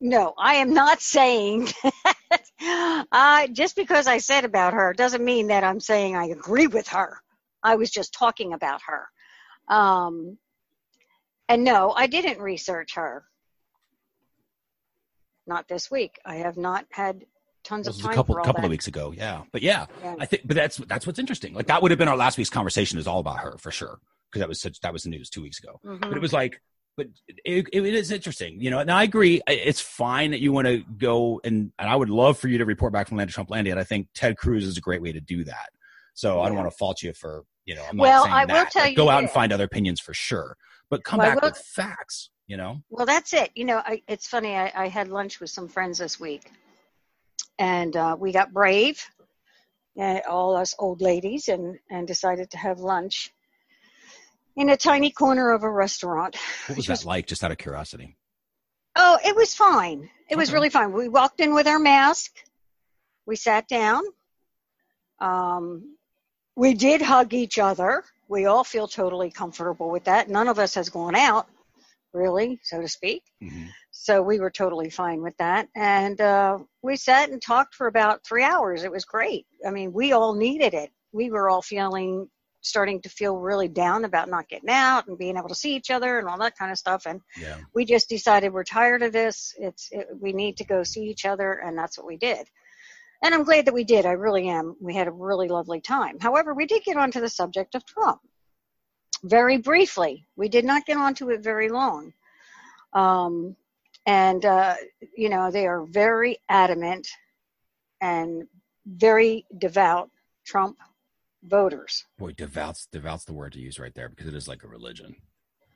[0.00, 1.68] No, I am not saying
[2.60, 6.88] uh, just because I said about her doesn't mean that I'm saying I agree with
[6.88, 7.20] her.
[7.62, 9.74] I was just talking about her.
[9.74, 10.38] Um,
[11.48, 13.24] and no, I didn't research her.
[15.46, 16.18] Not this week.
[16.24, 17.24] I have not had
[17.62, 18.12] tons of time.
[18.12, 18.64] a couple couple that.
[18.64, 19.42] of weeks ago, yeah.
[19.52, 20.42] But yeah, yeah, I think.
[20.46, 21.54] But that's that's what's interesting.
[21.54, 22.98] Like that would have been our last week's conversation.
[22.98, 25.42] Is all about her for sure because that was such that was the news two
[25.42, 25.80] weeks ago.
[25.84, 26.00] Mm-hmm.
[26.00, 26.60] But it was like
[26.96, 27.08] but
[27.44, 28.78] it, it is interesting, you know.
[28.78, 32.38] And I agree, it's fine that you want to go and, and I would love
[32.38, 33.72] for you to report back from Land of Trump Landia.
[33.72, 35.70] And I think Ted Cruz is a great way to do that.
[36.14, 36.42] So yeah.
[36.42, 38.52] I don't want to fault you for, you know, I'm well, not saying I that.
[38.54, 40.56] will tell like, you go out and find other opinions for sure,
[40.88, 42.80] but come well, back will, with facts, you know.
[42.88, 43.50] Well, that's it.
[43.54, 44.56] You know, I, it's funny.
[44.56, 46.50] I, I, had lunch with some friends this week,
[47.58, 49.04] and uh, we got brave,
[50.00, 53.30] uh, all us old ladies, and and decided to have lunch
[54.56, 56.36] in a tiny corner of a restaurant.
[56.66, 58.16] What was that was, like, just out of curiosity?
[58.96, 60.08] Oh, it was fine.
[60.28, 60.36] It okay.
[60.36, 60.92] was really fine.
[60.92, 62.32] We walked in with our mask.
[63.26, 64.02] We sat down.
[65.20, 65.96] Um,
[66.56, 68.04] we did hug each other.
[68.28, 70.28] We all feel totally comfortable with that.
[70.28, 71.46] None of us has gone out,
[72.12, 73.22] really, so to speak.
[73.42, 73.66] Mm-hmm.
[73.90, 75.68] So we were totally fine with that.
[75.76, 78.84] And uh, we sat and talked for about three hours.
[78.84, 79.46] It was great.
[79.66, 80.90] I mean, we all needed it.
[81.12, 82.28] We were all feeling
[82.66, 85.90] starting to feel really down about not getting out and being able to see each
[85.90, 87.06] other and all that kind of stuff.
[87.06, 87.56] And yeah.
[87.74, 89.54] we just decided we're tired of this.
[89.58, 92.46] It's it, we need to go see each other, and that's what we did.
[93.22, 94.04] And I'm glad that we did.
[94.04, 94.76] I really am.
[94.80, 96.18] We had a really lovely time.
[96.20, 98.20] However, we did get onto the subject of Trump
[99.24, 100.26] very briefly.
[100.36, 102.12] We did not get onto it very long.
[102.92, 103.56] Um,
[104.06, 104.74] and uh,
[105.16, 107.08] you know they are very adamant
[108.00, 108.44] and
[108.86, 110.10] very devout
[110.44, 110.76] Trump
[111.46, 112.04] voters.
[112.18, 115.16] Boy, devout's devout's the word to use right there because it is like a religion.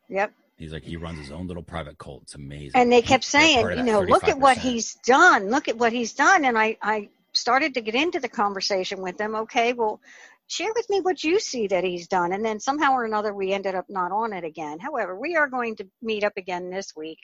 [0.09, 0.33] Yep.
[0.57, 2.23] He's like he runs his own little private cult.
[2.23, 2.73] It's amazing.
[2.75, 5.49] And they kept saying, you know, look at what he's done.
[5.49, 6.45] Look at what he's done.
[6.45, 9.35] And I I started to get into the conversation with them.
[9.35, 10.01] Okay, well,
[10.49, 12.33] share with me what you see that he's done.
[12.33, 14.79] And then somehow or another, we ended up not on it again.
[14.79, 17.21] However, we are going to meet up again this week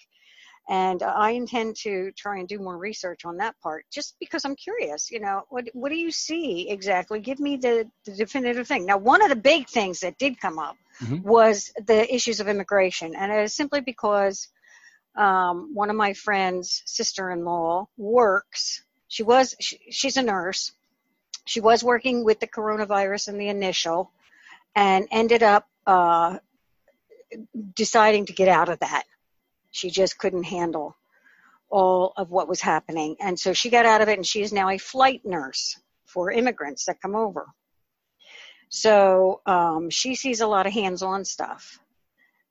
[0.68, 4.56] and I intend to try and do more research on that part, just because I'm
[4.56, 5.10] curious.
[5.10, 7.20] You know, what what do you see exactly?
[7.20, 8.84] Give me the, the definitive thing.
[8.84, 11.22] Now, one of the big things that did come up mm-hmm.
[11.22, 14.48] was the issues of immigration, and it is simply because
[15.14, 18.82] um, one of my friends' sister-in-law works.
[19.08, 20.72] She was she, she's a nurse.
[21.44, 24.10] She was working with the coronavirus in the initial,
[24.74, 26.38] and ended up uh,
[27.76, 29.04] deciding to get out of that
[29.76, 30.96] she just couldn't handle
[31.68, 33.16] all of what was happening.
[33.20, 36.30] And so she got out of it and she is now a flight nurse for
[36.30, 37.46] immigrants that come over.
[38.68, 41.78] So um, she sees a lot of hands on stuff.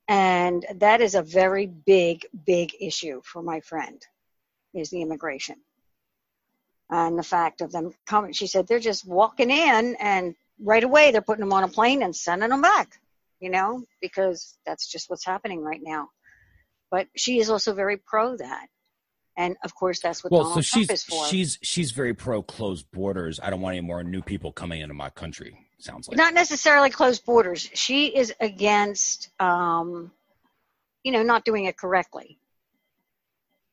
[0.08, 4.00] And that is a very big, big issue for my friend,
[4.72, 5.56] is the immigration.
[6.88, 11.10] And the fact of them coming, she said they're just walking in and right away
[11.10, 13.00] they're putting them on a plane and sending them back,
[13.40, 16.08] you know, because that's just what's happening right now.
[16.90, 18.68] But she is also very pro that.
[19.36, 21.26] And of course, that's what well, Donald so she's, Trump is for.
[21.26, 23.38] She's she's very pro closed borders.
[23.42, 25.66] I don't want any more new people coming into my country.
[25.78, 27.68] Sounds like not necessarily closed borders.
[27.74, 30.10] She is against, um,
[31.02, 32.38] you know, not doing it correctly.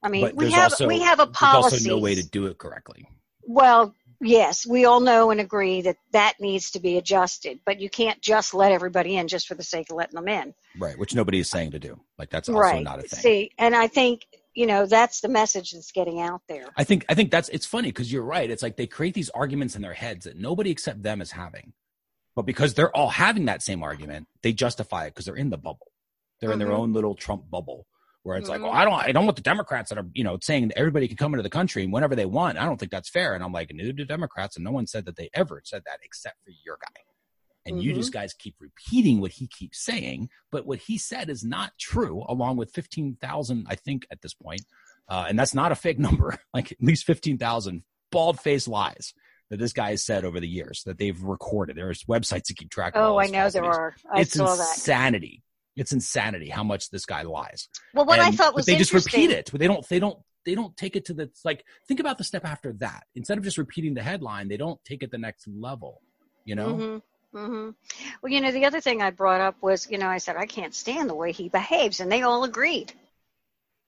[0.03, 1.77] I mean, we have also, we have a policy.
[1.77, 3.07] There's also no way to do it correctly.
[3.45, 7.89] Well, yes, we all know and agree that that needs to be adjusted, but you
[7.89, 10.53] can't just let everybody in just for the sake of letting them in.
[10.77, 11.99] Right, which nobody is saying to do.
[12.17, 12.83] Like that's also right.
[12.83, 13.19] not a thing.
[13.19, 14.21] See, and I think
[14.53, 16.67] you know that's the message that's getting out there.
[16.77, 18.49] I think I think that's it's funny because you're right.
[18.49, 21.73] It's like they create these arguments in their heads that nobody except them is having,
[22.35, 25.57] but because they're all having that same argument, they justify it because they're in the
[25.57, 25.91] bubble.
[26.39, 26.53] They're mm-hmm.
[26.53, 26.81] in their mm-hmm.
[26.81, 27.87] own little Trump bubble
[28.23, 28.63] where it's mm-hmm.
[28.63, 30.77] like, well, I don't, I don't want the Democrats that are, you know, saying that
[30.77, 32.57] everybody can come into the country whenever they want.
[32.57, 33.35] I don't think that's fair.
[33.35, 35.99] And I'm like, neither do Democrats, and no one said that they ever said that
[36.03, 37.01] except for your guy.
[37.65, 37.87] And mm-hmm.
[37.87, 41.71] you just guys keep repeating what he keeps saying, but what he said is not
[41.79, 42.23] true.
[42.27, 44.63] Along with fifteen thousand, I think at this point,
[45.07, 46.37] uh, and that's not a fake number.
[46.53, 49.13] Like at least fifteen thousand bald faced lies
[49.49, 51.77] that this guy has said over the years that they've recorded.
[51.77, 52.95] There's websites to keep track.
[52.95, 53.95] of Oh, I know there are.
[54.11, 55.41] I it's insanity.
[55.75, 57.67] It's insanity how much this guy lies.
[57.93, 59.49] Well, what I thought was they just repeat it.
[59.51, 59.87] They don't.
[59.87, 60.19] They don't.
[60.45, 61.63] They don't take it to the like.
[61.87, 63.03] Think about the step after that.
[63.15, 66.01] Instead of just repeating the headline, they don't take it the next level.
[66.45, 66.99] You know.
[67.33, 67.37] Mm-hmm.
[67.37, 67.69] hmm
[68.21, 70.45] Well, you know, the other thing I brought up was, you know, I said I
[70.45, 72.93] can't stand the way he behaves, and they all agreed.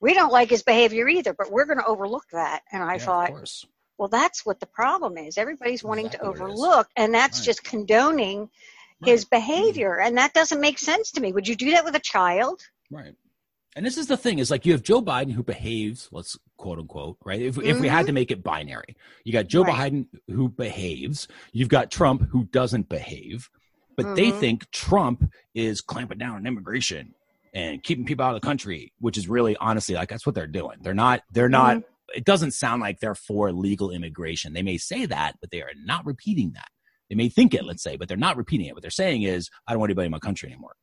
[0.02, 2.62] We don't like his behavior either, but we're going to overlook that.
[2.72, 3.34] And I Yeah, thought,
[3.98, 5.38] well, that's what the problem is.
[5.38, 6.50] Everybody's wanting Exactly to what it is.
[6.50, 7.46] overlook, and that's Right.
[7.46, 8.50] just condoning
[9.04, 11.32] his behavior, and that doesn't make sense to me.
[11.34, 12.62] Would you do that with a child?
[12.92, 13.14] Right.
[13.76, 16.80] And this is the thing is like you have Joe Biden who behaves, let's quote
[16.80, 17.42] unquote, right?
[17.42, 19.72] If, if we had to make it binary, you got Joe Mm-hmm.
[19.78, 19.92] Right.
[19.94, 23.50] Biden who behaves, you've got Trump who doesn't behave,
[23.98, 24.40] but they Mhm.
[24.40, 27.16] think Trump is clamping down on immigration
[27.54, 30.48] and keeping people out of the country, which is really honestly like that's what they're
[30.48, 30.78] doing.
[30.82, 32.18] They're not, they're not, Mm-hmm.
[32.18, 34.54] it doesn't sound like they're for legal immigration.
[34.54, 36.70] They may say that, but they are not repeating that.
[37.10, 38.74] They may think it, let's say, but they're not repeating it.
[38.74, 40.76] What they're saying is, I don't want anybody in my country anymore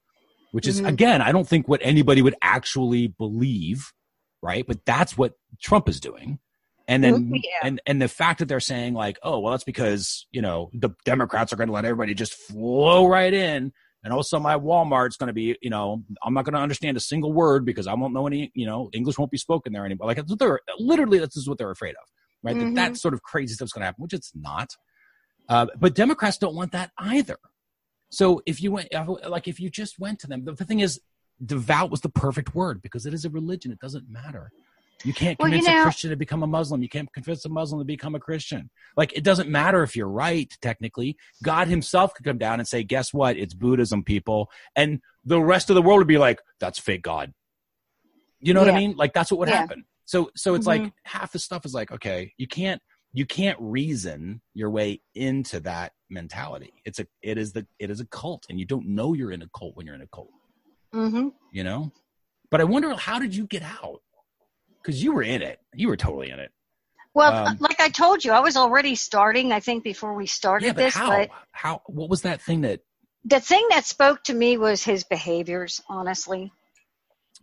[0.52, 0.88] which is Mhm.
[0.88, 3.92] again, I don't think what anybody would actually believe,
[4.42, 4.66] right?
[4.66, 6.38] But that's what Trump is doing.
[6.86, 7.66] And then Mhm, yeah.
[7.66, 10.90] and and the fact that they're saying like, oh, well, that's because, you know, the
[11.04, 13.72] Democrats are going to let everybody just flow right in
[14.04, 17.00] and also my Walmart's going to be, you know, I'm not going to understand a
[17.00, 20.06] single word because I won't know any, you know, English won't be spoken there anymore.
[20.08, 22.04] Like that's what they're literally this is what they're afraid of,
[22.42, 22.56] right?
[22.56, 22.74] Mhm.
[22.74, 24.68] That that sort of crazy stuff's going to happen, which it's not.
[25.48, 27.38] Uh, but Democrats don't want that either.
[28.10, 28.88] So if you went,
[29.26, 31.00] like, if you just went to them, the, the thing is,
[31.44, 33.72] devout was the perfect word because it is a religion.
[33.72, 34.52] It doesn't matter.
[35.04, 36.80] You can't Well, you convince a Christian to become a Muslim.
[36.82, 38.70] You can't convince a Muslim to become a Christian.
[38.96, 41.16] Like, it doesn't matter if you're right, technically.
[41.42, 43.36] God himself could come down and say, guess what?
[43.36, 44.48] It's Buddhism, people.
[44.76, 47.32] And the rest of the world would be like, that's fake God.
[48.40, 48.94] You know what I mean?
[48.96, 49.56] Like, that's what would Yeah.
[49.56, 49.86] happen.
[50.04, 50.68] So, so it's Mhm.
[50.68, 52.80] like half the stuff is like, okay, you can't,
[53.12, 56.72] you can't reason your way into that mentality.
[56.84, 59.42] It's a, it is the, it is a cult and you don't know you're in
[59.42, 60.30] a cult when you're in a cult
[60.92, 61.90] hmm you know
[62.50, 64.00] but i wonder how did you get out
[64.82, 66.50] because you were in it you were totally in it
[67.14, 69.52] Well, Um, like I told you, I was already starting.
[69.52, 72.60] I think before we started yeah but this, how but how what was that thing
[72.62, 72.80] that
[73.24, 75.80] the thing that spoke to me was his behaviors.
[75.88, 76.52] Honestly,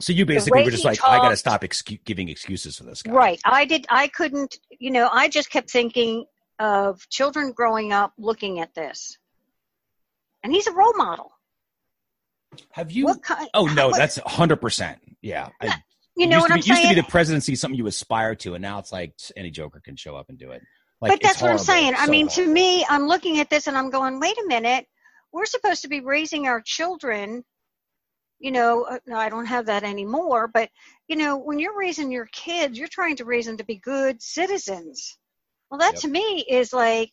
[0.02, 3.12] so you basically were just like i gotta stop excu- giving excuses for this guy
[3.12, 3.40] right?
[3.46, 3.86] I did.
[3.90, 4.58] I couldn't.
[4.80, 6.26] You know, I just kept thinking
[6.60, 9.18] of children growing up looking at this,
[10.44, 11.32] and he's a role model.
[12.72, 13.50] have you kind?
[13.54, 15.76] oh no what- that's 100% yeah I,
[16.18, 18.36] you know used what to I'm be, used to be the presidency something you aspire
[18.36, 20.62] to and now it's like any joker can show up and do it
[21.02, 21.66] like but that's what I'm horrible.
[21.66, 21.94] saying.
[21.96, 24.86] I So mean, to me, I'm looking at this and I'm going, wait a minute.
[25.32, 27.46] We're supposed to be raising our children.
[28.40, 30.48] You know, uh, I don't have that anymore.
[30.48, 30.70] But
[31.08, 34.22] you know, when you're raising your kids, you're trying to raise them to be good
[34.22, 35.18] citizens.
[35.70, 36.02] Well, that Yep.
[36.02, 37.12] to me is like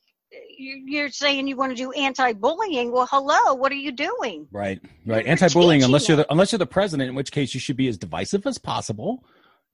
[0.59, 2.91] you- you're saying you want to do anti-bullying.
[2.91, 4.49] Well, hello, what are you doing?
[4.51, 5.25] Right, right.
[5.25, 7.89] You're Anti-bullying, unless you're the unless you're the president, in which case you should be
[7.89, 9.25] as divisive as possible.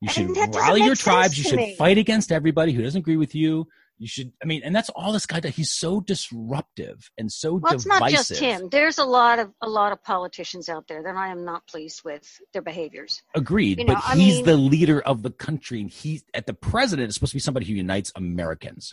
[0.01, 1.39] You should rally your tribes.
[1.39, 1.77] You should me.
[1.77, 3.69] fight against everybody who doesn't agree with you.
[4.03, 4.33] You should.
[4.43, 5.55] I mean, and that's all this guy does.
[5.55, 8.69] He's so disruptive and so Well, it's not just him.
[8.71, 12.03] There's a lot of a lot of politicians out there that I am not pleased
[12.05, 13.23] with their behaviors.
[13.37, 16.47] Agreed, You know, but I he's mean- the leader of the country, and he's at
[16.47, 18.93] the president is supposed to be somebody who unites Americans.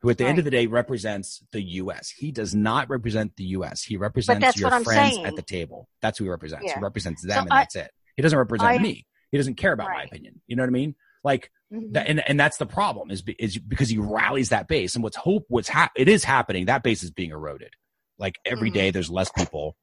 [0.00, 2.08] Who at the end of the day represents the U.S.
[2.10, 3.82] He does not represent the U.S.
[3.82, 5.26] He represents your friends saying.
[5.26, 5.88] at the table.
[6.00, 6.72] That's who he represents.
[6.72, 7.90] He represents them, So and I- that's it.
[8.16, 9.06] He doesn't represent I- me.
[9.32, 10.40] He doesn't care about my opinion.
[10.46, 10.94] You know what I mean?
[11.24, 11.92] Like Mhm.
[11.92, 14.94] that, and and that's the problem is is because he rallies that base.
[14.94, 16.66] And what's hope what's hap- it is happening.
[16.66, 17.74] That base is being eroded.
[18.18, 18.74] Like every Mhm.
[18.74, 19.76] day, there's less people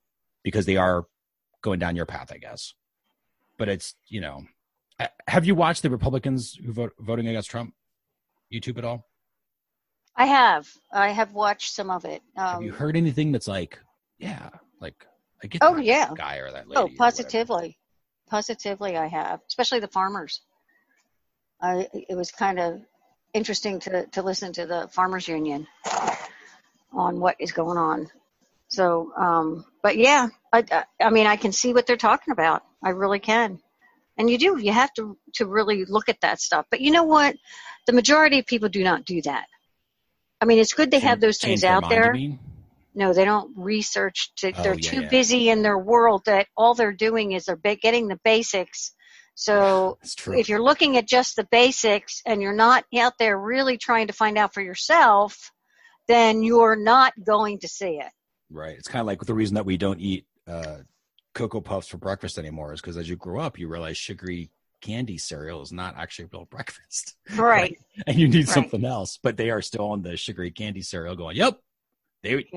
[0.43, 1.05] because they are
[1.61, 2.73] going down your path, I guess.
[3.57, 4.45] But it's you know,
[5.27, 7.73] have you watched the Republicans who vote voting against Trump?
[8.53, 9.07] YouTube at all?
[10.15, 10.71] I have.
[10.93, 12.21] I have watched some of it.
[12.37, 13.79] Um, have you heard anything that's like,
[14.17, 15.05] yeah, like
[15.43, 16.11] I get Oh, that yeah.
[16.15, 16.81] guy or that lady.
[16.81, 17.77] oh, positively,
[18.29, 19.41] positively, I have.
[19.47, 20.41] Especially the farmers.
[21.65, 21.87] I.
[21.93, 22.81] It was kind of
[23.33, 25.67] interesting to to listen to the farmers union
[26.93, 28.09] on what is going on.
[28.67, 32.63] So, um, but yeah, I, I, mean, I can see what they're talking about.
[32.83, 33.59] I really can.
[34.17, 34.57] And you do.
[34.57, 36.65] You have to to really look at that stuff.
[36.71, 37.35] But you know what?
[37.85, 39.45] The majority of people do not do that.
[40.39, 42.15] I mean, it's good they have those things out mind, there.
[42.93, 44.31] No, they don't research.
[44.37, 45.09] To, Oh, they're yeah, too yeah.
[45.09, 48.94] busy in their world that all they're doing is they're getting the basics.
[49.35, 54.07] So if you're looking at just the basics and you're not out there really trying
[54.07, 55.51] to find out for yourself,
[56.07, 58.11] then you're not going to see it.
[58.49, 58.77] Right.
[58.77, 60.77] It's kind of like the reason that we don't eat uh,
[61.33, 64.49] Cocoa Puffs for breakfast anymore is because as you grow up, you realize sugary
[64.81, 67.15] candy cereal is not actually real breakfast.
[67.35, 67.77] Right.
[68.07, 68.53] And you need Right.
[68.53, 71.59] something else, but they are still on the sugary candy cereal going, yep.
[72.25, 72.47] They,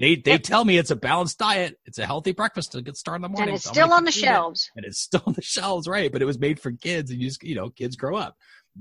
[0.00, 0.42] they they, Yep.
[0.42, 1.78] tell me it's a balanced diet.
[1.84, 3.48] It's a healthy breakfast to get started in the morning.
[3.50, 4.26] and it's so still on the eating it.
[4.26, 4.70] shelves.
[4.74, 6.10] And it's still on the shelves, right?
[6.10, 8.36] But it was made for kids and you just, you know, kids grow up.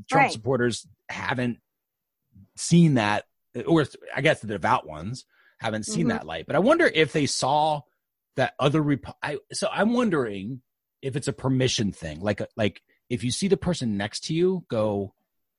[0.10, 0.32] Trump Right.
[0.32, 1.58] supporters haven't
[2.56, 3.26] seen that,
[3.66, 5.26] or I guess the devout ones
[5.60, 6.10] haven't seen Mhm.
[6.10, 6.46] that light.
[6.48, 7.82] But I wonder if they saw
[8.36, 10.62] that other Rep- I so I'm wondering
[11.02, 12.20] if it's a permission thing.
[12.22, 15.14] Like like if you see the person next to you go,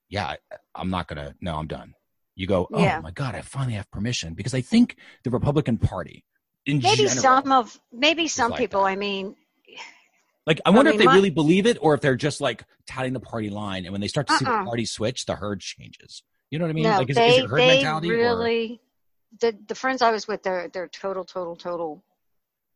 [0.09, 0.39] yeah, I,
[0.75, 1.35] I'm not gonna.
[1.41, 1.95] No, I'm done.
[2.39, 3.01] You go, oh Yeah.
[3.01, 6.25] my god, I finally have permission because I think the Republican Party
[6.67, 8.83] in Maybe general, some of maybe some like people.
[8.83, 8.91] that.
[8.91, 9.35] I mean,
[10.47, 12.63] like I wonder I if they my- really believe it or if they're just like
[12.87, 14.65] touting the party line, and when they start to see the Uh-uh.
[14.67, 16.23] party switch, the herd changes.
[16.51, 16.85] You know what I mean?
[16.85, 18.11] no, like is, they is it herd they mentality?
[18.13, 18.81] or, really
[19.41, 20.45] the the friends I was with.
[20.45, 22.05] They're they're total total total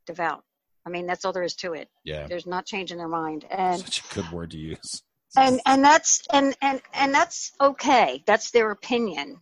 [0.07, 0.43] devout.
[0.85, 1.89] I mean, that's all there is to it.
[2.03, 5.05] yeah, There's not changing their mind, and such a good word to use.
[5.37, 8.25] and and that's and and and that's okay.
[8.27, 9.39] That's their opinion.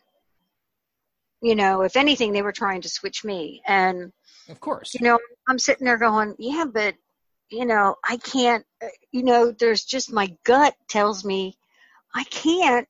[1.43, 4.13] You know, if anything, they were trying to switch me, and
[4.49, 4.95] Of course.
[4.95, 6.95] you know, I'm sitting there going, yeah, but
[7.51, 8.65] you know, I can't.
[8.83, 11.57] uh, You know, there's just my gut tells me
[12.15, 12.87] I can't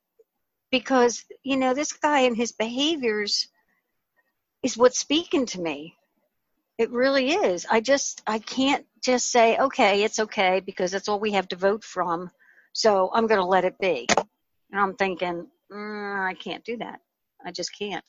[0.71, 3.49] because you know this guy and his behaviors
[4.63, 5.97] is what's speaking to me.
[6.79, 7.67] It really is.
[7.71, 11.57] I just I can't just say okay, it's okay because that's all we have to
[11.57, 12.31] vote from.
[12.73, 14.07] So I'm going to let it be.
[14.71, 17.01] And I'm thinking, mm, I can't do that.
[17.45, 18.05] I just can't.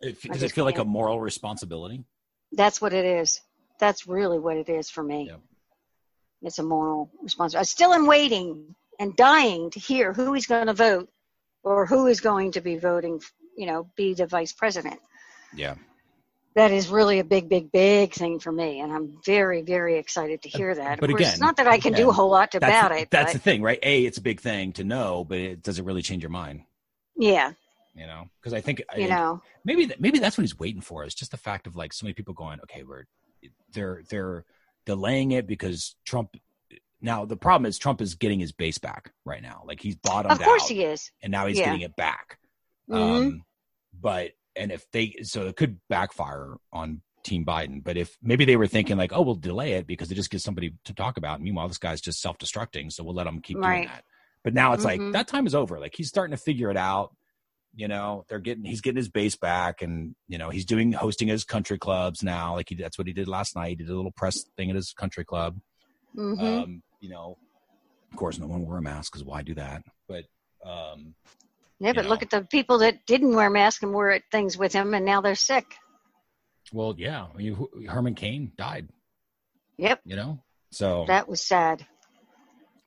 [0.00, 0.88] It, does it feel like a can't.
[0.88, 2.04] moral responsibility?
[2.52, 3.40] That's what it is.
[3.78, 5.26] That's really what it is for me.
[5.28, 5.40] Yep.
[6.42, 7.62] It's a moral responsibility.
[7.62, 11.08] I still am waiting and dying to hear who he's going to vote
[11.62, 13.20] or who is going to be voting,
[13.56, 15.00] you know, be the vice president.
[15.54, 15.74] Yeah.
[16.54, 18.80] That is really a big, big, big thing for me.
[18.80, 21.00] And I'm very, very excited to hear that.
[21.00, 22.98] but of course, again- it's not that I can do a whole lot about the,
[22.98, 23.10] it.
[23.10, 23.78] that's but the thing, right?
[23.82, 26.62] A, it's a big thing to know, but it doesn't really change your mind,
[27.16, 27.52] yeah,
[27.94, 28.24] you know?
[28.40, 31.14] Because I think you think know, maybe that, maybe that's what he's waiting for is
[31.14, 33.04] just the fact of like so many people going, okay, we're
[33.72, 34.44] they're they're
[34.86, 36.36] delaying it because Trump.
[37.00, 39.62] Now the problem is Trump is getting his base back right now.
[39.66, 41.10] Like he's bottomed out of course out, he is.
[41.22, 41.66] and now he's Yeah.
[41.66, 42.38] getting it back.
[42.88, 42.96] Mhm.
[42.96, 43.44] Um,
[43.92, 47.82] but and if they so it could backfire on Team Biden.
[47.82, 50.44] But if maybe they were thinking like, oh, we'll delay it because it just gives
[50.44, 51.40] somebody to talk about.
[51.42, 54.04] Meanwhile, this guy's just self destructing, so we'll let him keep doing that.
[54.42, 55.12] But now it's like Mhm.
[55.14, 55.80] that time is over.
[55.80, 57.16] Like he's starting to figure it out.
[57.76, 61.28] You know, they're getting he's getting his base back, and you know he's doing hosting
[61.28, 62.54] his country clubs now.
[62.54, 63.68] Like he that's what he did last night.
[63.70, 65.58] He did a little press thing at his country club.
[66.16, 66.62] Mhm.
[66.62, 67.36] Um, you know,
[68.12, 69.82] of course, no one wore a mask because why do that?
[70.08, 70.24] But
[70.64, 71.14] um,
[71.80, 72.10] yeah, but know.
[72.10, 75.04] look at the people that didn't wear masks and were at things with him, and
[75.04, 75.74] now they're sick.
[76.72, 78.88] well, yeah, I mean, Herman Cain died.
[79.78, 81.84] Yep, You know, so that was sad.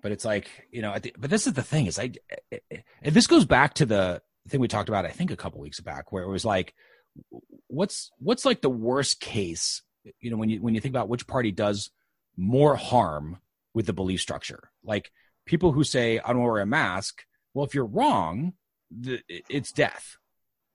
[0.02, 2.14] but it's like you know, I thi- but this is the thing is I,
[3.04, 6.12] this goes back to the thing we talked about I think a couple weeks back
[6.12, 6.74] where it was like,
[7.68, 9.82] what's what's like the worst case?
[10.22, 11.92] You know, when you when you think about which party does
[12.36, 13.38] more harm
[13.74, 15.12] with the belief structure, like
[15.46, 17.24] people who say I don't wear a mask.
[17.54, 18.54] Well, if you're wrong,
[18.92, 20.18] the, it's death.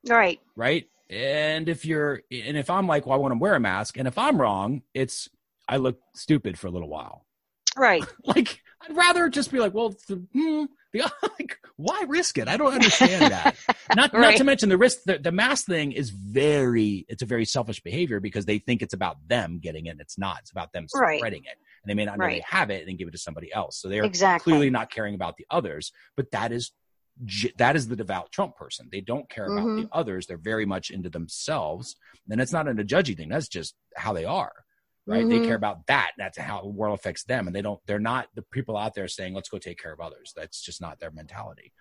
[0.08, 0.40] Right.
[0.56, 0.88] right?
[1.08, 4.08] And if you're, and if I'm like, well, I want to wear a mask, and
[4.08, 5.28] if I'm wrong, it's
[5.68, 7.26] I look stupid for a little while.
[7.76, 8.04] Right.
[8.24, 10.64] Like I'd rather just be like, well, the, hmm,
[11.22, 12.48] like, why risk it?
[12.48, 13.57] I don't understand that.
[13.96, 14.98] Not not to mention the risk.
[15.05, 18.94] The, the mask thing is very, it's a very selfish behavior because they think it's
[18.94, 19.90] about them getting it.
[19.90, 20.38] and It's not.
[20.40, 21.18] It's about them Right.
[21.18, 23.52] spreading it, and they may not know they have it and give it to somebody
[23.52, 23.81] else.
[23.81, 24.52] So they're Exactly.
[24.52, 25.92] clearly not caring about the others.
[26.16, 26.72] But that is
[27.59, 28.88] that is the devout Trump person.
[28.90, 29.83] They don't care about Mhm.
[29.83, 30.26] the others.
[30.26, 31.94] They're very much into themselves.
[32.31, 33.28] And it's not in a judgy thing.
[33.28, 34.62] That's just how they are.
[35.04, 35.28] Right.
[35.28, 35.46] They Mhm.
[35.46, 36.12] care about that.
[36.16, 37.46] That's how the world affects them.
[37.48, 40.00] And they don't, they're not the people out there saying, let's go take care of
[40.00, 40.32] others.
[40.36, 41.72] That's just not their mentality.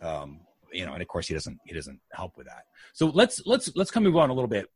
[0.00, 0.40] Um,
[0.72, 2.64] you know, and of course he doesn't, he doesn't help with that.
[2.94, 4.68] So let's, let's, let's come move on a little bit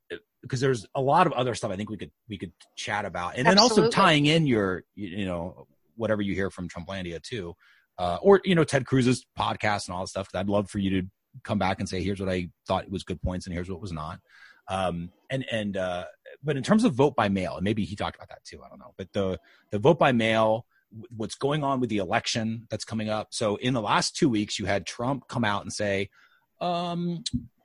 [0.43, 3.37] because there's a lot of other stuff I think we could, we could chat about.
[3.37, 5.67] And then also tying in your, you, you know,
[5.97, 7.55] whatever you hear from Trumplandia too,
[7.99, 10.31] uh, or, you know, Ted Cruz's podcast and all that stuff.
[10.31, 11.09] Cause I'd love for you to
[11.43, 13.93] come back and say, here's what I thought was good points and here's what was
[13.93, 14.21] not.
[14.69, 16.05] Um, and, and, uh,
[16.43, 18.63] but in terms of vote by mail, and maybe he talked about that too.
[18.65, 18.95] I don't know.
[18.97, 19.39] But the
[19.71, 20.67] the vote by mail,
[21.17, 23.29] what's going on with the election that's coming up.
[23.31, 26.11] So in the last two weeks, you had Trump come out and say,
[26.61, 27.25] um,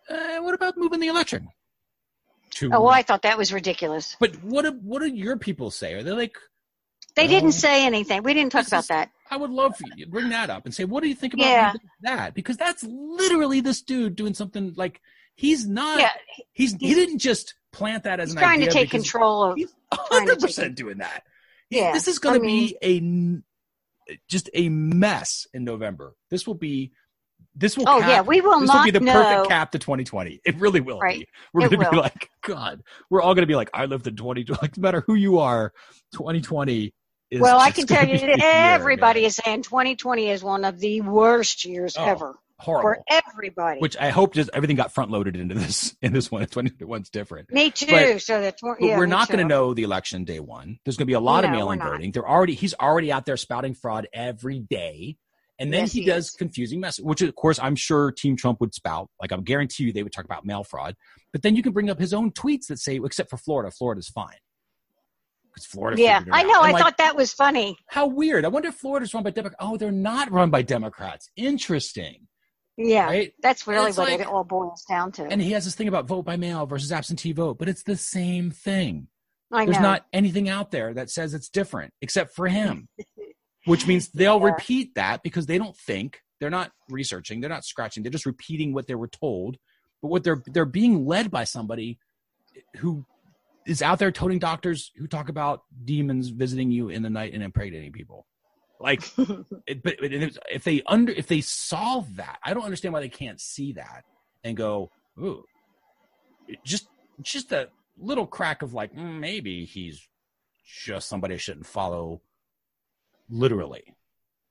[0.09, 1.49] eh, "What about moving the election?"
[2.55, 4.15] To, Oh, well, I thought that was ridiculous.
[4.19, 5.93] but what do, what do your people say?
[5.95, 6.37] Are they like,
[7.15, 7.27] They Oh.
[7.27, 8.23] didn't say anything.
[8.23, 9.09] We didn't talk about is- that.
[9.29, 11.33] I would love for you to bring that up and say, what do you think
[11.33, 11.73] about Yeah.
[12.01, 12.33] that?
[12.35, 15.01] Because that's literally this dude doing something like
[15.35, 15.99] he's not.
[15.99, 16.11] Yeah,
[16.51, 18.49] he's, he didn't just plant that as an idea.
[18.49, 19.57] he's an trying to take control of.
[19.57, 21.23] He's 100 percent doing that.
[21.69, 23.41] He- Yeah, this is going to I mean- be
[24.09, 26.13] a just a mess in November.
[26.29, 26.91] This will be
[27.55, 29.13] this will Oh cap, yeah, we will this not will be the know.
[29.13, 30.41] perfect cap to 2020.
[30.43, 31.19] It really will Right.
[31.19, 31.27] be.
[31.53, 32.81] We're going to be like, God,
[33.11, 34.45] we're all going to be like, I lived in 20.
[34.61, 35.71] Like, no matter who you are,
[36.13, 36.93] 2020
[37.31, 37.39] is.
[37.41, 40.79] Well, I can tell you that the year, everybody is saying 2020 is one of
[40.79, 42.89] the worst years Oh, ever horrible.
[43.09, 43.79] for everybody.
[43.79, 46.45] Which I hope just everything got front loaded into this in this one.
[46.45, 47.51] 2021's different.
[47.51, 47.87] me too.
[47.87, 50.79] but- so that's But yeah, we're not going to know the election day one.
[50.85, 52.11] There's going to be a lot of mail-in voting.
[52.11, 55.17] They're already he's already out there spouting fraud every day,
[55.59, 56.31] and then Yes, he, he does is.
[56.31, 59.09] confusing message, which of course I'm sure Team Trump would spout.
[59.21, 60.95] Like I'm guarantee you they would talk about mail fraud.
[61.31, 64.07] But then you can bring up his own tweets that say, except for Florida, Florida's
[64.09, 64.35] fine
[65.53, 66.01] because Florida.
[66.01, 66.61] Yeah, I know.
[66.61, 67.77] I like, thought that was funny.
[67.87, 68.45] how weird.
[68.45, 69.57] I wonder if Florida's run by Democrats.
[69.59, 71.29] Oh, they're not run by Democrats.
[71.35, 72.27] Interesting,
[72.77, 73.33] Yeah, right?
[73.41, 75.25] that's really what like- it all boils down to.
[75.25, 77.95] And he has this thing about vote by mail versus absentee vote, but it's the
[77.97, 79.07] same thing.
[79.51, 79.83] I There's know.
[79.83, 82.87] not anything out there that says it's different except for him,
[83.65, 84.45] which means they'll Yeah.
[84.45, 88.73] repeat that because they don't think they're not researching, they're not scratching, they're just repeating
[88.73, 89.57] what they were told.
[90.01, 91.99] But what they're they're being led by somebody
[92.77, 93.05] who
[93.65, 97.41] is out there toting doctors who talk about demons visiting you in the night and
[97.43, 98.25] impregnating people.
[98.83, 99.03] Like,
[99.67, 103.09] it, but it's- if they under if they solve that, I don't understand why they
[103.09, 104.03] can't see that
[104.43, 105.45] and go, ooh,
[106.65, 106.89] just
[107.21, 110.07] just a little crack of like mm, maybe he's
[110.85, 112.21] just somebody I shouldn't follow
[113.29, 113.95] literally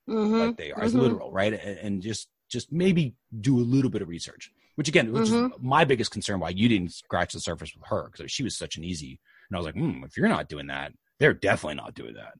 [0.09, 1.01] Mhm, like they are as mhm.
[1.01, 1.53] literal, right?
[1.53, 4.51] And, and just just maybe do a little bit of research.
[4.77, 5.67] Which again, which is Mm-hmm.
[5.67, 8.77] my biggest concern why you didn't scratch the surface with her because she was such
[8.77, 9.21] an easy.
[9.51, 12.35] And I was like, hmm, if you're not doing that, they're definitely not doing that.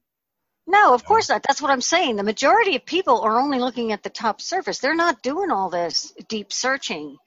[0.65, 1.43] No, of course not.
[1.43, 2.15] That's what I'm saying.
[2.15, 4.79] The majority of people are only looking at the top surface.
[4.79, 7.17] They're not doing all this deep searching,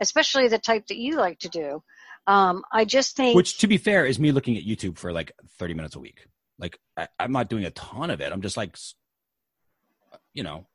[0.00, 1.82] especially the type that you like to do.
[2.26, 3.36] Um, I just think.
[3.36, 6.26] Which, to be fair, is me looking at YouTube for like 30 minutes a week.
[6.58, 8.32] Like I, I'm not doing a ton of it.
[8.32, 8.76] I'm just like,
[10.32, 10.66] you know,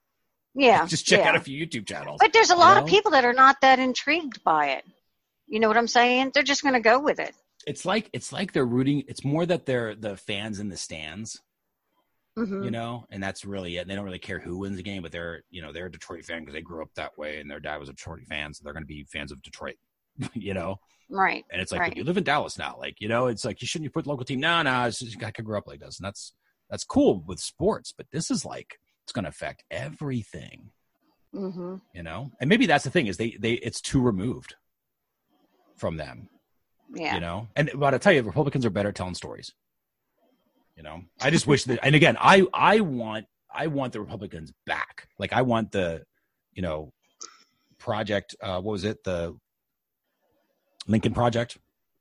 [0.54, 1.30] yeah, just check yeah.
[1.30, 2.20] out a few YouTube channels.
[2.22, 2.84] But there's a lot know?
[2.84, 4.86] of people that are not that intrigued by it.
[5.48, 6.32] You know what I'm saying?
[6.34, 7.34] They're just going to go with it.
[7.68, 9.04] it's like it's like they're rooting.
[9.08, 11.42] It's more that they're the fans in the stands.
[12.46, 13.88] Hmm you know, and that's really it.
[13.88, 16.24] They don't really care who wins the game, but they're, you know, they're a Detroit
[16.26, 18.64] fan because they grew up that way, and their dad was a Detroit fan, so
[18.64, 19.76] they're going to be fans of Detroit,
[20.34, 20.78] you know.
[21.10, 21.44] Right.
[21.52, 21.98] And it's like, Right.
[21.98, 24.26] you live in Dallas now, like, you know, it's like you shouldn't you put local
[24.26, 24.40] team.
[24.40, 26.34] No, no, it's just I could grow up like this, and that's
[26.70, 30.72] that's cool with sports, but this is like it's going to affect everything,
[31.34, 32.32] hmm you know.
[32.40, 34.56] And maybe that's the thing is they they it's too removed
[35.78, 36.30] from them,
[36.94, 37.16] Yeah.
[37.16, 37.48] you know.
[37.56, 39.54] And but I tell you, Republicans are better at telling stories.
[40.82, 41.78] You know, I just wish that.
[41.84, 45.08] And again, I I want I want the Republicans back.
[45.20, 46.04] Like I want the,
[46.54, 46.92] you know,
[47.78, 48.36] project.
[48.42, 49.04] Uh, what was it?
[49.04, 49.38] The
[50.88, 51.60] Lincoln Project,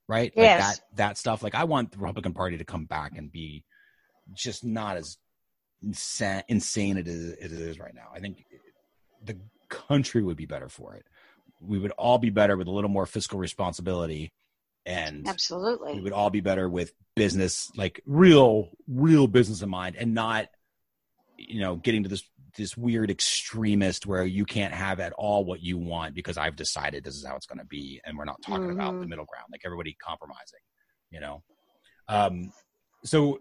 [0.09, 0.33] right?
[0.35, 0.79] Like Yes.
[0.79, 1.43] that that stuff.
[1.43, 3.65] Like I want the Republican Party to come back and be
[4.33, 5.19] just not as
[5.83, 8.09] insane, insane it is it is right now.
[8.15, 8.47] I think
[9.23, 9.37] the
[9.69, 11.05] country would be better for it.
[11.61, 14.33] We would all be better with a little more fiscal responsibility
[14.87, 16.01] and we Absolutely.
[16.01, 20.47] would all be better with business like real real business in mind and not
[21.37, 22.23] you know getting to this
[22.57, 27.05] this weird extremist where you can't have at all what you want because i've decided
[27.05, 29.11] this is how it's going to be and we're not talking about the Mhm.
[29.11, 30.61] middle ground like everybody compromising
[31.11, 31.43] you know
[32.09, 32.53] um
[33.05, 33.41] so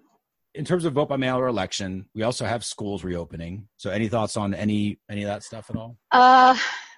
[0.55, 4.07] in terms of vote by mail or election we also have schools reopening so any
[4.09, 6.55] thoughts on any any of that stuff at all Uh,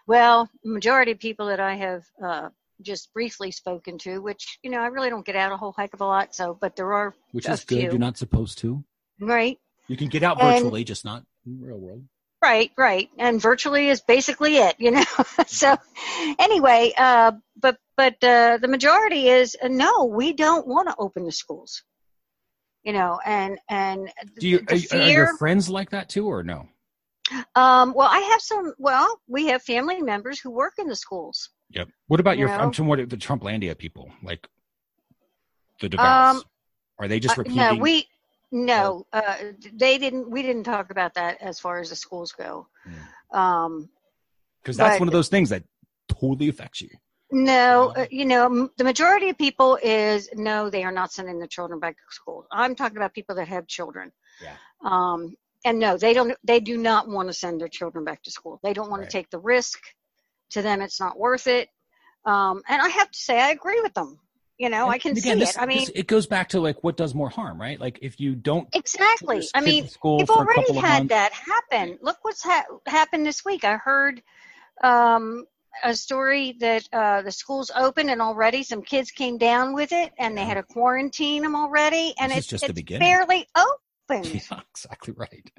[0.08, 2.50] well, majority of people that I have uh,
[2.82, 5.94] just briefly spoken to, which you know I really don't get out a whole heck
[5.94, 6.36] of a lot.
[6.36, 7.90] So, but there are which is good few.
[7.90, 8.84] you're not supposed to
[9.20, 12.04] right, you can get out And- virtually just not in the real world
[12.42, 14.76] right, right, and virtually is basically it.
[14.80, 15.06] You know.
[15.48, 15.78] so,
[16.40, 21.26] anyway, uh, but but uh, the majority is uh, no, we don't want to open
[21.26, 21.84] the schools.
[22.84, 25.08] You know, and and Do you are, are fear.
[25.10, 26.68] your friends like that too, or no?
[27.56, 28.74] um, well, I have some.
[28.78, 31.50] Well, we have family members who work in the schools.
[31.74, 31.88] Yep.
[32.08, 32.50] What about your?
[32.50, 32.72] You I'm know?
[32.72, 34.48] talking to the Trumplandia people, like
[35.80, 36.36] the devout.
[36.38, 36.44] Um,
[37.00, 37.58] are they just Uh, repeating?
[37.58, 38.08] no, we
[38.52, 39.36] no, uh,
[39.74, 40.30] they didn't.
[40.30, 42.68] We didn't talk about that as far as the schools go.
[42.84, 43.38] Hmm.
[43.38, 43.90] Um,
[44.62, 45.64] because that's but- one of those things that
[46.08, 46.90] totally affects you.
[47.32, 51.48] no, uh, you know, the majority of people is no, they are not sending their
[51.48, 52.46] children back to school.
[52.52, 54.12] I'm talking about people that have children.
[54.44, 54.56] Yeah.
[54.84, 56.36] Um, and no, they don't.
[56.44, 58.60] They do not want to send their children back to school.
[58.64, 59.10] They don't want Right.
[59.10, 59.80] to take the risk.
[60.52, 61.70] To them, it's not worth it.
[62.26, 64.20] Um, and I have to say, I agree with them.
[64.58, 65.62] You know, I can again, see this, it.
[65.62, 67.80] I mean, this- it goes back to like what does more harm, right?
[67.80, 69.42] Like if you don't exactly.
[69.56, 71.98] I mean, You've already had that happen.
[72.02, 73.64] Look what's ha- happened this week.
[73.64, 74.22] I heard
[74.84, 75.46] um,
[75.84, 80.12] a story that uh, the schools opened and already some kids came down with it
[80.20, 83.00] and they had to quarantine them already and it's, just the beginning.
[83.08, 85.50] barely open Yeah, exactly right.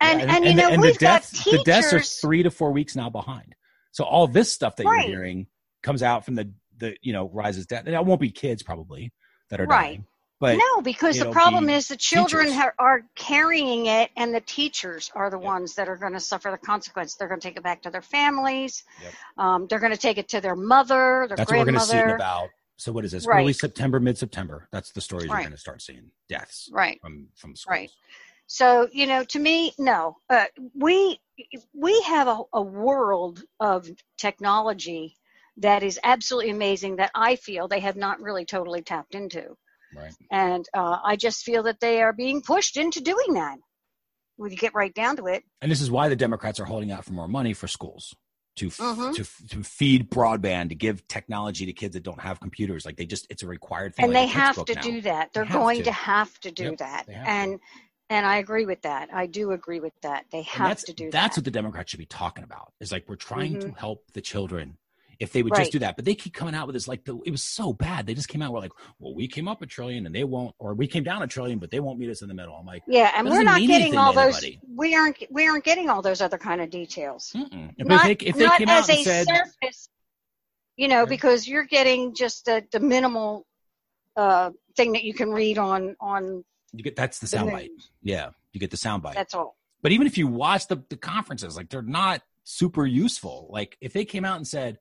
[0.00, 2.42] And Yeah, and, you the- know and we've the deaths, got the deaths are three
[2.44, 3.54] to four weeks now behind.
[3.94, 5.08] So all this stuff that Right.
[5.08, 5.46] you're hearing
[5.82, 7.84] comes out from the the you know rises death.
[7.86, 9.12] And it won't be kids probably
[9.48, 9.82] that are Right.
[9.82, 10.06] dying,
[10.40, 14.40] but no, because the problem be is the children ha- are carrying it, and the
[14.40, 15.44] teachers are the Yep.
[15.44, 17.14] ones that are going to suffer the consequence.
[17.14, 18.82] They're going to take it back to their families.
[19.00, 19.14] Yep.
[19.36, 21.80] Um, they're going to take it to their mother, their that's what we're going to
[21.80, 22.48] see in about.
[22.76, 23.24] So what is this?
[23.24, 23.40] Right.
[23.40, 24.66] Early September, mid September.
[24.72, 27.00] That's the stories you're going to start seeing deaths right.
[27.00, 27.70] from from schools.
[27.72, 27.90] Right.
[28.46, 30.16] So you know, to me, no.
[30.30, 31.20] Uh, we
[31.72, 33.88] we have a, a world of
[34.18, 35.16] technology
[35.58, 39.56] that is absolutely amazing that I feel they have not really totally tapped into,
[39.94, 40.12] Right.
[40.30, 43.58] and uh, I just feel that they are being pushed into doing that.
[44.36, 46.90] When you get right down to it, And this is why the Democrats are holding
[46.92, 48.14] out for more money for schools
[48.56, 49.14] to f- Mhm.
[49.14, 52.84] to f- to feed broadband to give technology to kids that don't have computers.
[52.84, 54.06] Like they just it's a required thing.
[54.06, 54.80] and like they have to now.
[54.82, 55.32] do that.
[55.32, 55.84] They're They going to.
[55.84, 55.92] to.
[55.92, 57.60] have to do Yep, that, and
[58.10, 59.08] and I agree with that.
[59.12, 60.26] I do agree with that.
[60.30, 61.22] They have to do That's that.
[61.22, 62.72] That's what the Democrats should be talking about.
[62.80, 63.78] Is like we're trying to Mhm.
[63.78, 64.78] help the children.
[65.20, 65.60] If they would Right.
[65.60, 67.72] just do that, but they keep coming out with this like the, it was so
[67.72, 68.04] bad.
[68.04, 70.56] They just came out with like, well, we came up a trillion and they won't,
[70.58, 72.56] or we came down a trillion, but they won't meet us in the middle.
[72.56, 74.44] I'm like, yeah, and we're doesn't getting all those.
[74.68, 75.22] We aren't.
[75.30, 77.32] We aren't getting all those other kind of details.
[77.34, 77.78] Mm-mm.
[77.78, 79.88] Not, if they, if they not came as out a said, surface,
[80.76, 83.46] you know, because you're getting just the, the minimal
[84.16, 86.44] uh, thing that you can read on on.
[86.76, 87.68] You get that's the soundbite.
[88.02, 89.14] Yeah, you get the soundbite.
[89.14, 89.56] That's all.
[89.82, 93.48] But even if you watch the, the conferences, like they're not super useful.
[93.50, 94.78] Like if they came out and said,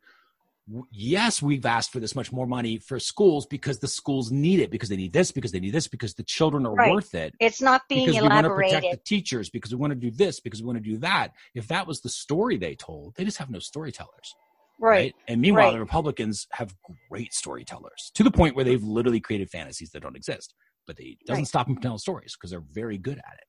[0.92, 4.72] yes, we've asked for this much more money for schools because the schools need it,
[4.72, 6.92] because they need this, because they need this, because the children are Right.
[6.92, 7.34] worth it.
[7.40, 10.10] It's not being because we want to protect the teachers, because we want to do
[10.10, 11.34] this, because we want to do that.
[11.54, 14.36] If that was the story they told, they just have no storytellers.
[14.80, 15.14] right.
[15.28, 15.74] And meanwhile, Right.
[15.74, 16.76] the Republicans have
[17.10, 20.54] great storytellers to the point where they've literally created fantasies that don't exist.
[20.86, 21.48] But they doesn't Right.
[21.48, 23.46] stop them from telling stories because they're very good at it.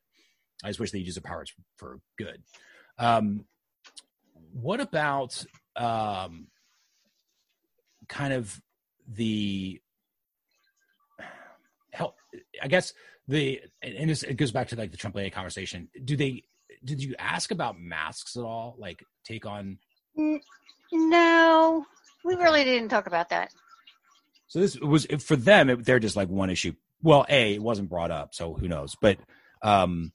[0.63, 2.43] I just wish they'd use their powers for good.
[2.99, 3.45] Um,
[4.53, 5.45] what about
[5.77, 6.47] um,
[8.09, 8.61] kind of
[9.09, 9.81] the
[11.93, 12.17] help?
[12.63, 12.93] I guess
[13.27, 15.89] the and this, it goes back to like the Trump conversation.
[16.05, 16.45] Do they?
[16.85, 18.77] Did you ask about masks at all?
[18.79, 19.79] Like take on
[20.93, 21.85] No,
[22.25, 23.51] we really didn't talk about that.
[24.47, 25.71] So this was for them.
[25.71, 26.75] It, they're just like one issue.
[27.05, 28.97] Well, a it wasn't brought up, so who knows?
[28.99, 29.19] But
[29.63, 30.11] um,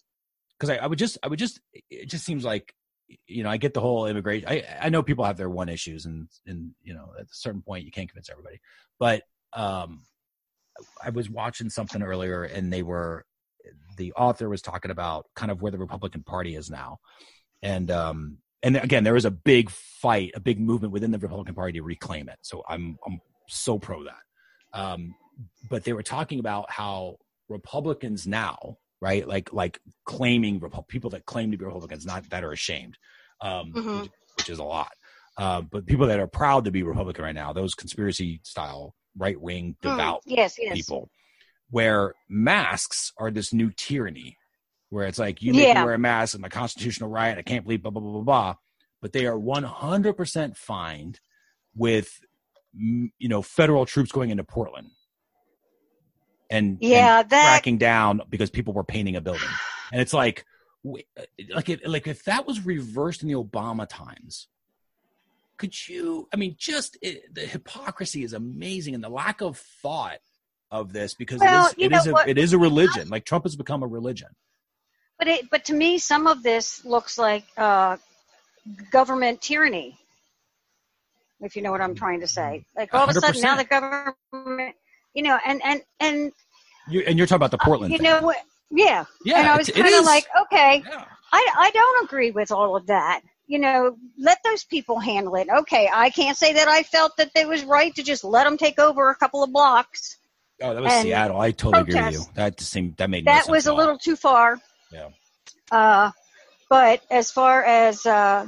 [0.57, 2.73] because I, I would just, I would just, it just seems like,
[3.27, 4.49] you know, I get the whole immigration.
[4.49, 7.61] I I know people have their one issues, and and you know, at a certain
[7.61, 8.59] point, you can't convince everybody.
[8.97, 9.21] But
[9.53, 10.01] um,
[11.03, 13.23] I was watching something earlier, and they were,
[13.97, 16.97] the author was talking about kind of where the Republican Party is now,
[17.61, 21.53] and um, and again, there is a big fight, a big movement within the Republican
[21.53, 22.39] Party to reclaim it.
[22.41, 24.23] So I'm I'm so pro that.
[24.73, 25.13] Um,
[25.69, 27.17] but they were talking about how
[27.47, 32.43] Republicans now, right, like like claiming Repu- people that claim to be Republicans, not that
[32.43, 32.97] are ashamed,
[33.41, 34.01] um, Mhm.
[34.01, 34.91] which, which is a lot.
[35.37, 39.39] Uh, but people that are proud to be Republican right now, those conspiracy style right
[39.39, 40.73] wing Hmm, devout yes, yes.
[40.73, 41.09] people,
[41.69, 44.37] where masks are this new tyranny,
[44.89, 45.83] where it's like you Yeah.
[45.83, 47.37] wear a mask and my constitutional right.
[47.37, 48.55] I can't believe blah blah blah blah blah.
[49.01, 51.21] But they are one hundred percent fined
[51.73, 52.19] with
[52.77, 54.91] mm, you know federal troops going into Portland
[56.49, 59.49] and Yeah, and that- cracking down because people were painting a building,
[59.91, 60.45] and it's like
[60.83, 64.47] like it, like if that was reversed in the Obama times.
[65.57, 66.29] Could you?
[66.33, 70.19] I mean, just it, the hypocrisy is amazing, and the lack of thought
[70.71, 73.09] of this because Well, it is it is a, it is a religion.
[73.09, 74.29] Like Trump has become a religion.
[75.17, 77.97] But it, but to me, some of this looks like uh,
[78.89, 79.97] government tyranny.
[81.41, 83.65] If you know what I'm trying to say, like all of a sudden now the
[83.65, 84.15] government,
[85.19, 86.31] you know, and and and
[86.89, 87.91] You, and you're talking about the Portland.
[87.91, 88.37] Uh, you know what?
[88.71, 91.03] Yeah, yeah, and I was kind of like, okay, Yeah.
[91.33, 93.19] I I don't agree with all of that.
[93.47, 95.49] You know, let those people handle it.
[95.53, 98.57] Okay, I can't say that I felt that it was right to just let them
[98.57, 100.15] take over a couple of blocks.
[100.61, 101.41] Oh, that was Seattle.
[101.41, 102.21] I totally agree with you.
[102.35, 104.57] That seemed that made that sense was a little too far.
[104.93, 105.09] Yeah.
[105.69, 106.11] Uh,
[106.69, 108.47] but as far as uh,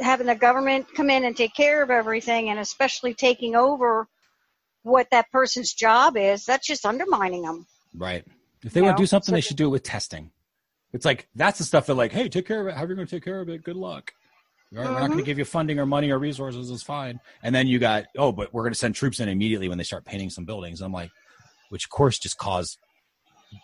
[0.00, 4.08] having the government come in and take care of everything, and especially taking over
[4.82, 7.66] what that person's job is, that's just undermining them.
[7.94, 8.24] Right.
[8.64, 10.30] If they You want to do something, so they should do it with testing.
[10.92, 12.74] It's like that's the stuff they're like, hey, take care of it.
[12.74, 13.62] How are you going to take care of it?
[13.62, 14.12] Good luck.
[14.76, 15.26] All right, We're not going to Mhm.
[15.26, 16.70] give you funding or money or resources.
[16.70, 17.20] It's fine.
[17.42, 19.84] And then you got, oh, but we're going to send troops in immediately when they
[19.84, 20.80] start painting some buildings.
[20.80, 21.10] And I'm like,
[21.70, 22.78] which of course just caused,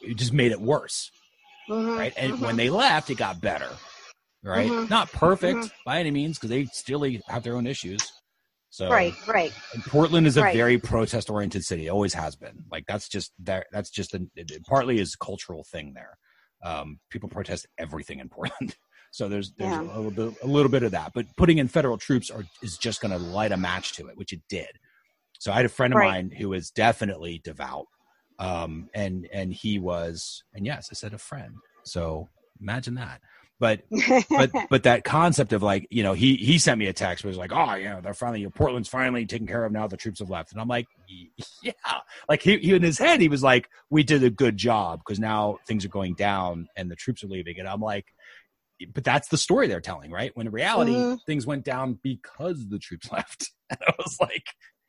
[0.03, 1.11] it just made it worse.
[1.69, 2.13] Mhm, right?
[2.17, 2.41] And mhm.
[2.41, 3.71] when they left, it got better,
[4.43, 4.71] right?
[4.71, 4.89] Mhm.
[4.91, 5.71] Not perfect Mhm.
[5.85, 8.01] by any means because they still have their own issues.
[8.77, 9.55] So, right, right.
[9.73, 10.55] and Portland is a Right.
[10.55, 11.89] very protest-oriented city.
[11.89, 12.63] Always has been.
[12.71, 13.69] Like that's just that.
[13.73, 16.19] That's just a, it, it partly is a cultural thing there.
[16.63, 18.77] Um, people protest everything in Portland.
[19.13, 19.81] So there's there's Yeah.
[19.81, 22.77] a, little bit, a little bit of that, but putting in federal troops are, is
[22.77, 24.69] just going to light a match to it, which it did.
[25.39, 26.09] So I had a friend of Right.
[26.09, 27.87] mine who was definitely devout,
[28.39, 31.55] um, and and he was, and yes, I said a friend.
[31.85, 32.29] So
[32.61, 33.23] imagine that.
[33.59, 33.83] But
[34.31, 37.39] but but that concept of like you know he he sent me a text was
[37.39, 40.53] like oh yeah they're finally Portland's finally taken care of now the troops have left.
[40.53, 40.87] And I'm like
[41.63, 41.73] yeah.
[42.29, 45.19] Like he, he in his head he was like we did a good job because
[45.19, 47.59] now things are going down and the troops are leaving.
[47.59, 48.07] And I'm like
[48.93, 50.33] but that's the story they're telling right?
[50.37, 51.19] When in reality Mhm.
[51.25, 53.51] things went down because the troops left.
[53.71, 54.45] And I was like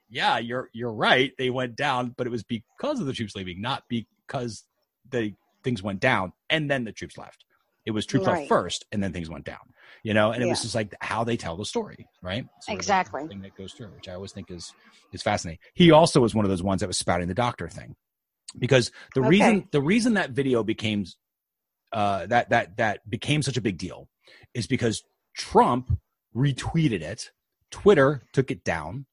[0.09, 3.61] yeah you're you're right they went down but it was because of the troops leaving
[3.61, 4.63] not because
[5.09, 7.43] they things went down and then the troops left
[7.87, 8.47] it was left Right.
[8.47, 9.57] first and then things went down
[10.03, 13.23] you know and it was just like how they tell the story right Exactly.
[13.29, 14.73] thing that goes through which i always think is
[15.13, 17.95] is fascinating he also was one of those ones that was spouting the doctor thing
[18.59, 19.29] because the Okay.
[19.29, 21.05] reason the reason that video became
[21.93, 24.09] uh that that that became such a big deal
[24.53, 25.03] is because
[25.35, 25.97] trump
[26.35, 27.31] retweeted it
[27.71, 29.05] twitter took it down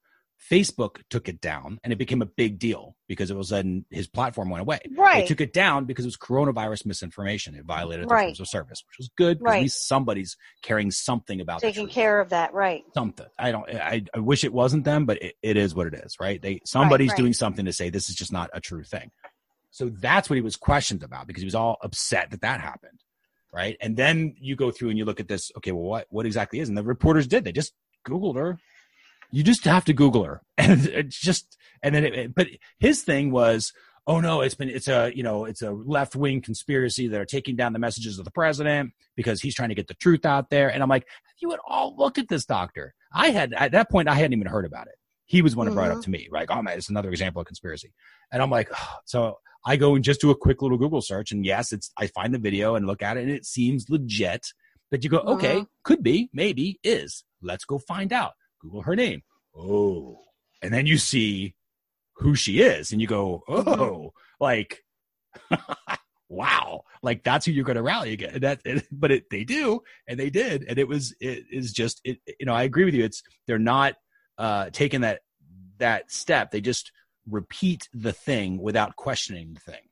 [0.51, 4.07] facebook took it down and it became a big deal because it was then his
[4.07, 5.15] platform went away Right.
[5.15, 5.27] they right.
[5.29, 7.55] took it down because it was coronavirus misinformation.
[7.55, 8.27] It violated Right.
[8.27, 12.21] terms of service, which was good because at least somebody's caring something about Taking care
[12.21, 12.53] of that.
[12.53, 12.85] Right.
[12.95, 13.27] something.
[13.39, 13.69] I don't.
[13.75, 16.41] I, I wish it wasn't them, but it, it is what it is, right?
[16.41, 17.19] They somebody's right.
[17.19, 19.11] doing something to say this is just not a true thing.
[19.71, 23.01] So that's what he was questioned about because he was all upset that that happened,
[23.53, 23.77] right?
[23.81, 25.51] And then you go through and you look at this.
[25.57, 26.69] Okay, well, what what exactly is?
[26.69, 27.45] And the reporters did.
[27.45, 27.73] They just
[28.07, 28.59] googled her.
[29.35, 32.05] You just have to Google her, and it's just and then.
[32.05, 33.73] It, but his thing was,
[34.07, 37.25] oh no, it's been it's a you know it's a left wing conspiracy that are
[37.25, 40.51] taking down the messages of the president because he's trying to get the truth out
[40.51, 40.73] there.
[40.73, 41.07] And I'm like,
[41.41, 42.95] you would all look at this doctor.
[43.13, 44.95] I had at that point I hadn't even heard about it.
[45.27, 47.41] He was one who brought it up to me, like, oh man, it's another example
[47.41, 47.93] of conspiracy.
[48.31, 48.71] And I'm like,
[49.07, 52.09] so I go and just do a quick little Google search, and yes, it's I
[52.09, 54.49] find the video and look at it, and it seems legit.
[54.91, 55.67] But you go, okay, Mhm.
[55.83, 57.25] could be, maybe, is.
[57.43, 58.33] Let's go find out.
[58.65, 59.23] Google her name.
[59.57, 60.19] Oh,
[60.63, 61.55] and then you see
[62.17, 64.83] who she is, and you go, oh, like,
[66.29, 68.41] wow, like that's who you're going to rally against.
[68.41, 68.61] That,
[68.91, 72.47] but it, they do, and they did, and it was, it is just, it, you
[72.47, 73.05] know, I agree with you.
[73.05, 73.95] It's they're not
[74.39, 75.21] uh taking that
[75.79, 76.51] that step.
[76.51, 76.91] They just
[77.29, 79.83] repeat the thing without questioning the thing.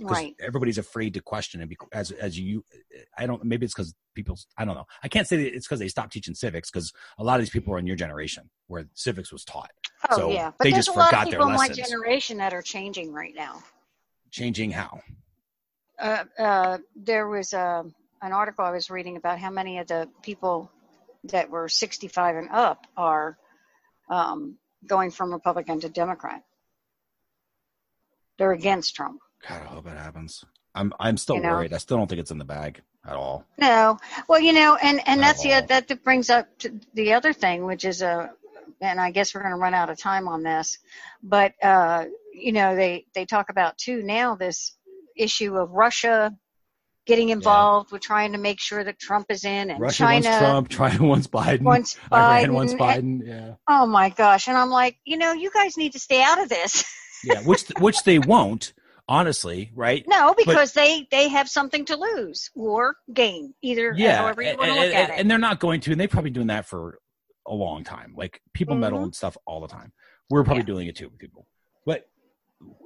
[0.00, 0.34] Right.
[0.40, 2.64] Everybody's afraid to question it bec- as as you.
[3.16, 3.42] I don't.
[3.44, 4.38] Maybe it's because people.
[4.56, 4.86] I don't know.
[5.02, 7.50] I can't say that it's because they stopped teaching civics because a lot of these
[7.50, 9.70] people are in your generation where civics was taught.
[10.10, 10.52] Oh So yeah.
[10.58, 12.62] But they there's just a lot forgot of their people in my generation that are
[12.62, 13.62] changing right now.
[14.30, 15.00] Changing how?
[16.00, 17.82] uh, uh, there was uh,
[18.22, 20.70] an article I was reading about how many of the people
[21.24, 23.36] that were 65 and up are
[24.08, 26.42] um, going from Republican to Democrat.
[28.38, 29.20] They're against Trump.
[29.48, 30.44] God, I hope it happens.
[30.74, 31.50] I'm I'm still You know?
[31.50, 31.72] worried.
[31.72, 33.44] I still don't think it's in the bag at all.
[33.58, 37.32] No, well, you know, and and Not that's the that brings up to the other
[37.32, 38.30] thing, which is a,
[38.80, 40.78] and I guess we're going to run out of time on this,
[41.22, 44.76] but uh, you know, they they talk about too now this
[45.16, 46.34] issue of Russia
[47.06, 50.38] getting involved with trying to make sure that Trump is in, and Russia China wants
[50.38, 50.68] Trump.
[50.68, 51.62] China wants Biden.
[51.62, 52.50] wants Iran Biden.
[52.52, 53.26] wants and- Biden.
[53.26, 53.54] Yeah.
[53.66, 54.46] oh my gosh!
[54.46, 56.84] And I'm like, you know, you guys need to stay out of this.
[57.24, 57.40] Yeah.
[57.42, 58.72] Which which they won't.
[59.10, 60.04] Honestly, right?
[60.06, 64.58] no, because they they have something to lose or gain, either yeah, however you and,
[64.58, 65.18] want to look at it.
[65.18, 67.00] and they're not going to, and they've probably doing that for
[67.48, 68.14] a long time.
[68.16, 69.04] Like people meddle Mhm.
[69.04, 69.92] and stuff all the time.
[70.30, 70.66] We're probably Yeah.
[70.66, 71.48] doing it too with people.
[71.84, 72.08] But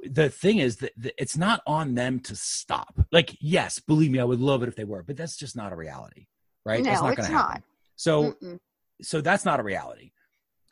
[0.05, 2.99] the thing is that it's not on them to stop.
[3.13, 5.73] Like, yes, believe me, I would love it if they were, but that's just not
[5.75, 6.27] a reality,
[6.65, 6.83] right?
[6.83, 7.55] that's No, not it's going to happen.
[7.55, 7.63] not.
[7.97, 8.61] So, Mm-mm.
[9.03, 10.13] so that's not a reality.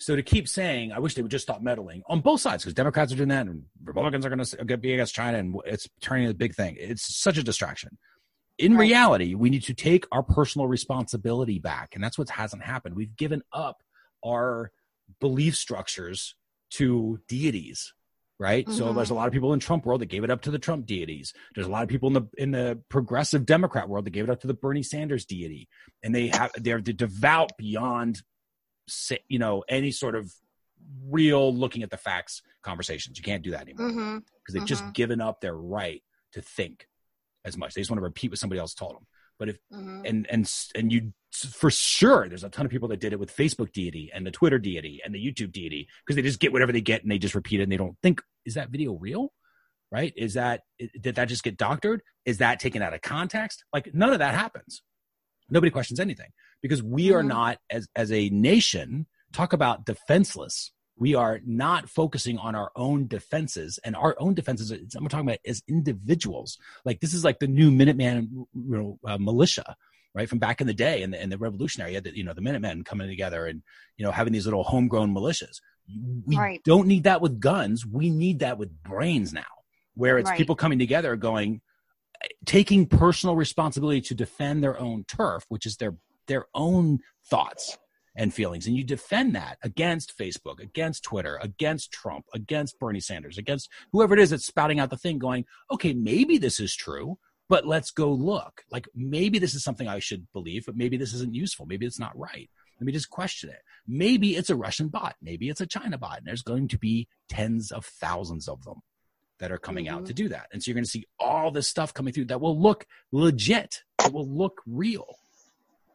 [0.03, 2.74] So to keep saying, I wish they would just stop meddling on both sides because
[2.74, 6.24] Democrats are doing that and Republicans are going to be against China and it's turning
[6.24, 6.76] into a big thing.
[6.76, 7.98] It's such a distraction.
[8.59, 8.80] In Right.
[8.80, 12.96] reality, we need to take our personal responsibility back, and that's what hasn't happened.
[12.96, 13.82] We've given up
[14.26, 14.72] our
[15.20, 16.34] belief structures
[16.70, 17.94] to deities,
[18.40, 18.68] right?
[18.70, 18.96] So Mhm.
[18.96, 20.84] there's a lot of people in Trump world that gave it up to the Trump
[20.86, 21.32] deities.
[21.55, 24.30] There's a lot of people in the in the progressive Democrat world that gave it
[24.30, 25.68] up to the Bernie Sanders deity,
[26.03, 28.22] and they have they're devout beyond
[29.28, 30.33] you know any sort of
[31.07, 33.18] real looking at the facts conversations.
[33.18, 33.89] You can't do that anymore.
[34.43, 34.95] Because they've just Mhm.
[34.95, 36.03] given up their right
[36.33, 36.89] to think
[37.45, 37.74] as much.
[37.74, 39.07] They just want to repeat what somebody else told them
[39.39, 43.01] but if hmm and and and you for sure there's a ton of people that
[43.01, 46.22] did it with facebook deity and the twitter deity and the youtube deity because they
[46.22, 48.55] just get whatever they get and they just repeat it and they don't think is
[48.55, 49.33] that video real?
[49.91, 50.12] Right?
[50.16, 52.03] Is that did that just get doctored?
[52.24, 53.64] Is that taken out of context?
[53.72, 54.83] Like none of that happens
[55.53, 56.30] nobody questions anything
[56.62, 57.28] because we are Mhm.
[57.28, 63.07] not as as a nation talk about defenseless we are not focusing on our own
[63.09, 64.70] defenses and our own defenses.
[64.70, 66.59] I'm talking about as individuals.
[66.84, 69.74] Like this is like the new Minuteman you know, uh, militia,
[70.14, 70.28] right?
[70.28, 72.84] From back in the day and the, and the revolutionary, the, you know, the Minutemen
[72.84, 73.62] coming together and,
[73.96, 75.57] you know, having these little homegrown militias.
[76.26, 76.61] We Right.
[76.64, 77.86] don't need that with guns.
[77.86, 79.53] We need that with brains now,
[79.94, 80.36] where it's Right.
[80.36, 81.62] people coming together going,
[82.45, 85.97] taking personal responsibility to defend their own turf, which is their
[86.29, 87.77] their own thoughts
[88.14, 93.39] and feelings, and you defend that against Facebook, against Twitter, against Trump, against Bernie Sanders,
[93.39, 97.18] against whoever it is that's spouting out the thing, going, okay, maybe this is true,
[97.49, 98.62] but let's go look.
[98.70, 101.66] Like maybe this is something I should believe, but maybe this isn't useful.
[101.66, 102.51] Maybe it's not right.
[102.79, 103.61] Let me just question it.
[103.87, 105.16] Maybe it's a Russian bot.
[105.23, 106.18] Maybe it's a China bot.
[106.18, 108.83] And there's going to be tens of thousands of them
[109.39, 110.07] that are coming out Mhm.
[110.07, 110.49] to do that.
[110.53, 113.83] And so you're going to see all this stuff coming through that will look legit.
[114.05, 115.18] It will look real.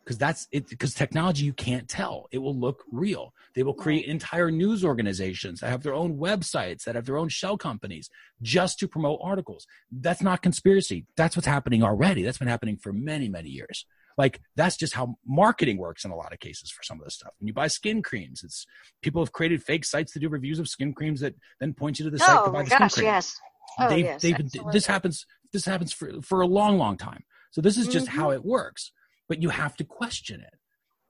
[0.04, 2.28] Because that's it, because technology you can't tell.
[2.32, 3.34] It will look real.
[3.56, 7.28] They will create entire news organizations that have their own websites, that have their own
[7.28, 8.10] shell companies
[8.42, 9.68] just to promote articles.
[9.92, 11.06] That's not conspiracy.
[11.18, 12.24] That's what's happening already.
[12.24, 13.86] That's been happening for many, many years.
[14.18, 17.16] Like that's just how marketing works in a lot of cases for some of this
[17.16, 17.34] stuff.
[17.40, 18.66] When you buy skin creams, it's
[19.02, 22.06] people have created fake sites to do reviews of skin creams that then point you
[22.06, 23.06] to the site to Oh buy the skin gosh, cream.
[23.06, 23.40] yes.
[23.80, 27.62] Oh, they've, yes, they've, this happens this happens for, for a long long time so
[27.62, 28.12] this is just Mhm.
[28.12, 28.92] how it works
[29.30, 30.56] but you have to question it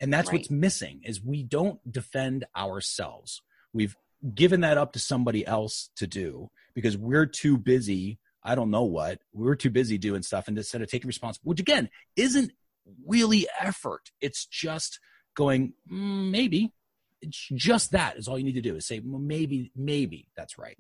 [0.02, 0.40] and that's Right.
[0.40, 3.42] what's missing is we don't defend ourselves
[3.74, 3.96] we've
[4.36, 8.84] given that up to somebody else to do because we're too busy i don't know
[8.84, 12.52] what we're too busy doing stuff and instead of taking responsibility which again isn't
[13.06, 14.12] really effort.
[14.22, 15.00] It's just
[15.36, 16.74] going mm, maybe.
[17.22, 20.58] It's just that is all you need to do is say well, maybe maybe that's
[20.58, 20.78] right.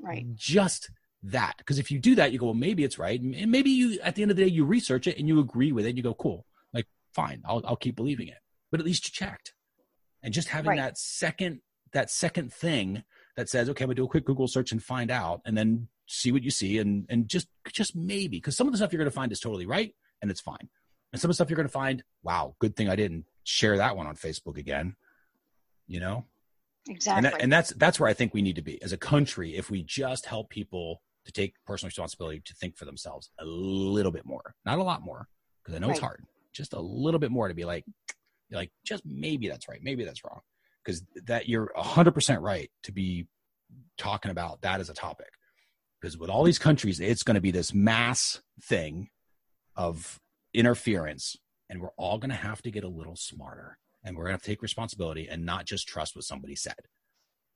[0.00, 0.26] Right.
[0.34, 0.90] just
[1.22, 1.54] that.
[1.58, 3.20] Because if you do that you go well maybe it's right.
[3.20, 5.72] And maybe you at the end of the day you research it and you agree
[5.72, 6.46] with it and you go cool.
[6.72, 7.42] Like fine.
[7.44, 8.38] I'll, I'll keep believing it.
[8.70, 9.54] But at least you checked.
[10.22, 10.78] And just having Right.
[10.78, 11.60] that second
[11.92, 13.04] that second thing
[13.36, 15.88] that says okay i'm gonna do a quick google search and find out and then
[16.06, 18.36] see what you see and and just just maybe.
[18.38, 20.68] Because some of the stuff you're gonna find is totally right and it's fine
[21.12, 23.96] and some of the stuff you're gonna find wow good thing i didn't share that
[23.96, 24.94] one on facebook again
[25.86, 26.24] you know
[26.88, 27.30] and, Exactly.
[27.30, 29.56] that, and that's that's where I think we need to be as a country.
[29.56, 34.10] If we just help people to take personal responsibility to think for themselves a little
[34.10, 35.28] bit more, not a lot more,
[35.62, 36.24] because I know it's hard.
[36.52, 37.84] Just a little bit more to be like,
[38.50, 40.40] like just maybe that's right, maybe that's wrong,
[40.84, 43.28] because that you're hundred percent right to be
[43.96, 45.30] talking about that as a topic.
[46.00, 49.08] Because with all these countries, it's going to be this mass thing
[49.76, 50.18] of
[50.54, 51.36] interference,
[51.68, 54.44] and we're all going to have to get a little smarter and we're going to
[54.44, 56.74] take responsibility and not just trust what somebody said.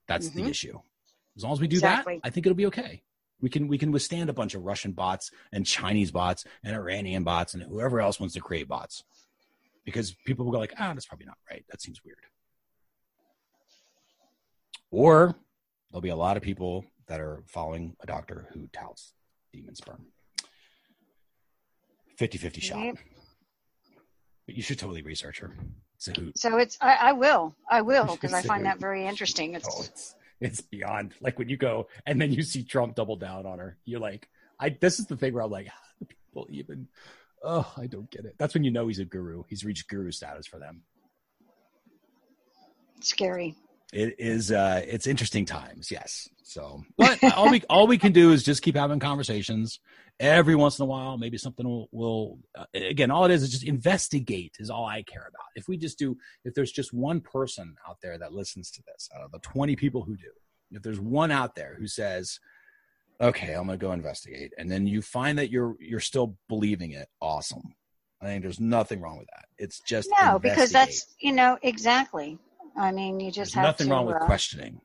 [0.07, 0.49] That's the Mhm.
[0.51, 0.81] issue.
[1.37, 2.15] As long as we do Exactly.
[2.15, 3.03] that, I think it'll be okay.
[3.41, 7.25] We can we can withstand a bunch of Russian bots and Chinese bots and Iranian
[7.25, 9.03] bots and whoever else wants to create bots,
[9.85, 11.65] because people will go like, ah, that's probably not right.
[11.69, 12.25] That seems weird.
[14.91, 15.37] Or
[15.91, 19.13] there'll be a lot of people that are following a doctor who touts
[19.53, 20.07] demon sperm.
[22.19, 22.85] 50-50 shot.
[22.85, 22.97] Yep.
[24.47, 25.57] But you should totally research her.
[26.07, 26.41] It's.
[26.41, 29.55] So it's I, I will I will because I find that very interesting.
[29.55, 33.17] It's Oh, it's it's beyond like when you go and then you see Trump double
[33.17, 33.79] down on her.
[33.85, 34.29] You're like,
[34.61, 34.69] I.
[34.81, 36.87] This is the thing where I'm like, how do people even?
[37.43, 38.35] Oh, I don't get it.
[38.39, 39.43] That's when you know he's a guru.
[39.49, 40.83] He's reached guru status for them.
[43.01, 43.55] scary.
[43.93, 44.51] It is.
[44.51, 45.91] uh It's interesting times.
[45.91, 46.29] Yes.
[46.43, 49.81] So, but all we all we can do is just keep having conversations.
[50.19, 51.89] Every once in a while, maybe something will.
[51.93, 54.57] will uh, again, all it is is just investigate.
[54.59, 55.47] Is all I care about.
[55.55, 59.09] If we just do, if there's just one person out there that listens to this,
[59.15, 60.31] out of the 20 people who do,
[60.71, 62.41] if there's one out there who says,
[63.21, 67.09] "Okay, I'm gonna go investigate," and then you find that you're you're still believing it,
[67.21, 67.75] awesome.
[68.21, 69.45] I think there's nothing wrong with that.
[69.59, 72.39] It's just No, because that's you know exactly.
[72.77, 74.81] I mean, you just there's have nothing to, wrong with uh, questioning.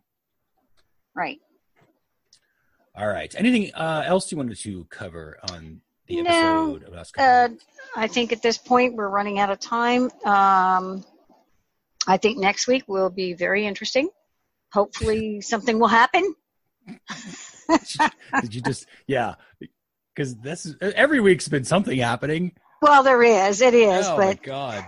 [1.15, 1.39] Right.
[2.95, 3.33] All right.
[3.37, 7.11] Anything uh, else you wanted to cover on the No, episode of us?
[7.17, 7.49] Uh,
[7.95, 10.09] I think at this point we're running out of time.
[10.25, 11.05] Um,
[12.07, 14.09] I think next week will be very interesting.
[14.73, 16.35] Hopefully, something will happen.
[18.41, 19.35] Did you just yeah?
[20.13, 22.53] Because this is every week's been something happening.
[22.81, 23.61] Well, there is.
[23.61, 24.85] It is, oh my but god.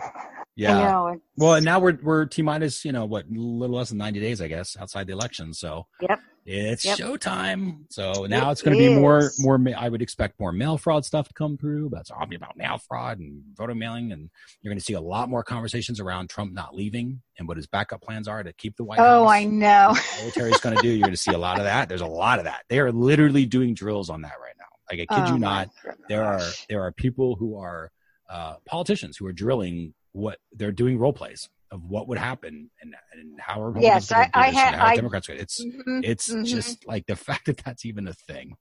[0.55, 1.07] Yeah.
[1.37, 4.19] Well, and now we're we're t minus you know what a little less than ninety
[4.19, 5.53] days I guess outside the election.
[5.53, 6.19] So Yep.
[6.45, 6.97] it's Yep.
[6.99, 7.85] showtime.
[7.89, 9.59] So now It it's going to be more more.
[9.75, 11.89] I would expect more mail fraud stuff to come through.
[11.91, 14.29] That's obviously about mail fraud and voter mailing, and
[14.61, 17.65] you're going to see a lot more conversations around Trump not leaving and what his
[17.65, 19.07] backup plans are to keep the White House.
[19.07, 19.95] oh, I know.
[20.19, 20.89] military is going to do.
[20.89, 21.89] You're going to see a lot of that.
[21.89, 22.63] There's a lot of that.
[22.69, 24.65] They are literally doing drills on that right now.
[24.91, 25.69] Like I kid Oh, you not.
[26.09, 27.91] There are there are people who are
[28.29, 32.95] uh, politicians who are drilling what they're doing role plays of what would happen and,
[33.13, 35.39] and how Republicans Yes, I- I and how I- Democrats would.
[35.39, 36.45] It's Mhm, it's mhm.
[36.45, 38.55] just like the fact that that's even a thing.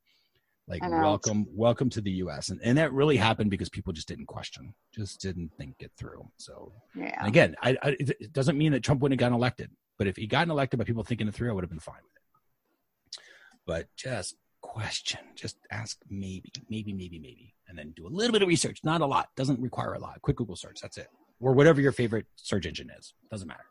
[0.69, 2.49] Like welcome, welcome to the U.S.
[2.49, 6.31] And and that really happened because people just didn't question, just didn't think it through.
[6.39, 7.27] So and yeah.
[7.27, 10.17] again, I, I, it it doesn't mean that Trump wouldn't have gotten elected, but if
[10.17, 13.23] he gotten elected by people thinking it through, I would have been fine with it.
[13.67, 18.43] But just question, just ask maybe, maybe, maybe, maybe, and then do a little bit
[18.43, 18.79] of research.
[18.85, 19.29] Not a lot.
[19.37, 20.23] Doesn't require a lot.
[20.23, 20.79] Quick Google search.
[20.81, 21.09] That's it.
[21.43, 23.13] Or whatever your favorite search engine is.
[23.31, 23.65] Doesn't matter.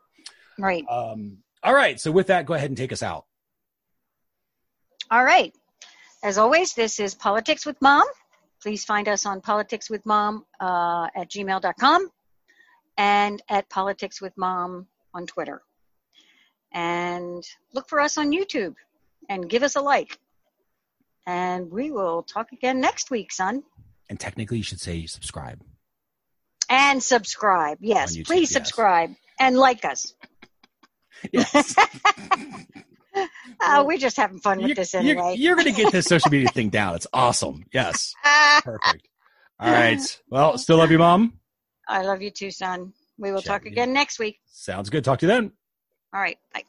[0.58, 0.84] Right.
[0.88, 1.98] Um, all right.
[1.98, 3.24] So with that, go ahead and take us out.
[5.10, 5.52] All right.
[6.22, 8.04] As always, this is Politics with Mom.
[8.62, 12.10] Please find us on politicswithmom uh, at gmail.com
[12.96, 15.62] and at Politics with Mom on Twitter.
[16.72, 18.76] And look for us on YouTube
[19.28, 20.18] and give us a like.
[21.26, 23.62] And we will talk again next week, son.
[24.08, 25.60] And technically, you should say subscribe.
[26.72, 27.78] And subscribe.
[27.80, 28.52] Yes, YouTube, please yes.
[28.52, 30.14] subscribe and like us.
[31.30, 31.76] Yes.
[33.60, 35.34] Uh, we're just having fun with you're, this you're- anyway.
[35.36, 36.94] you're going to get this social media thing down.
[36.94, 37.64] It's awesome.
[37.72, 38.14] Yes.
[38.62, 39.06] Perfect.
[39.60, 40.00] All right.
[40.30, 41.34] Well, still love you, mom.
[41.86, 42.94] I love you too, son.
[43.18, 44.40] We will Chat talk again next week.
[44.46, 45.04] Sounds good.
[45.04, 45.52] Talk to you then.
[46.14, 46.38] All right.
[46.54, 46.64] Bye.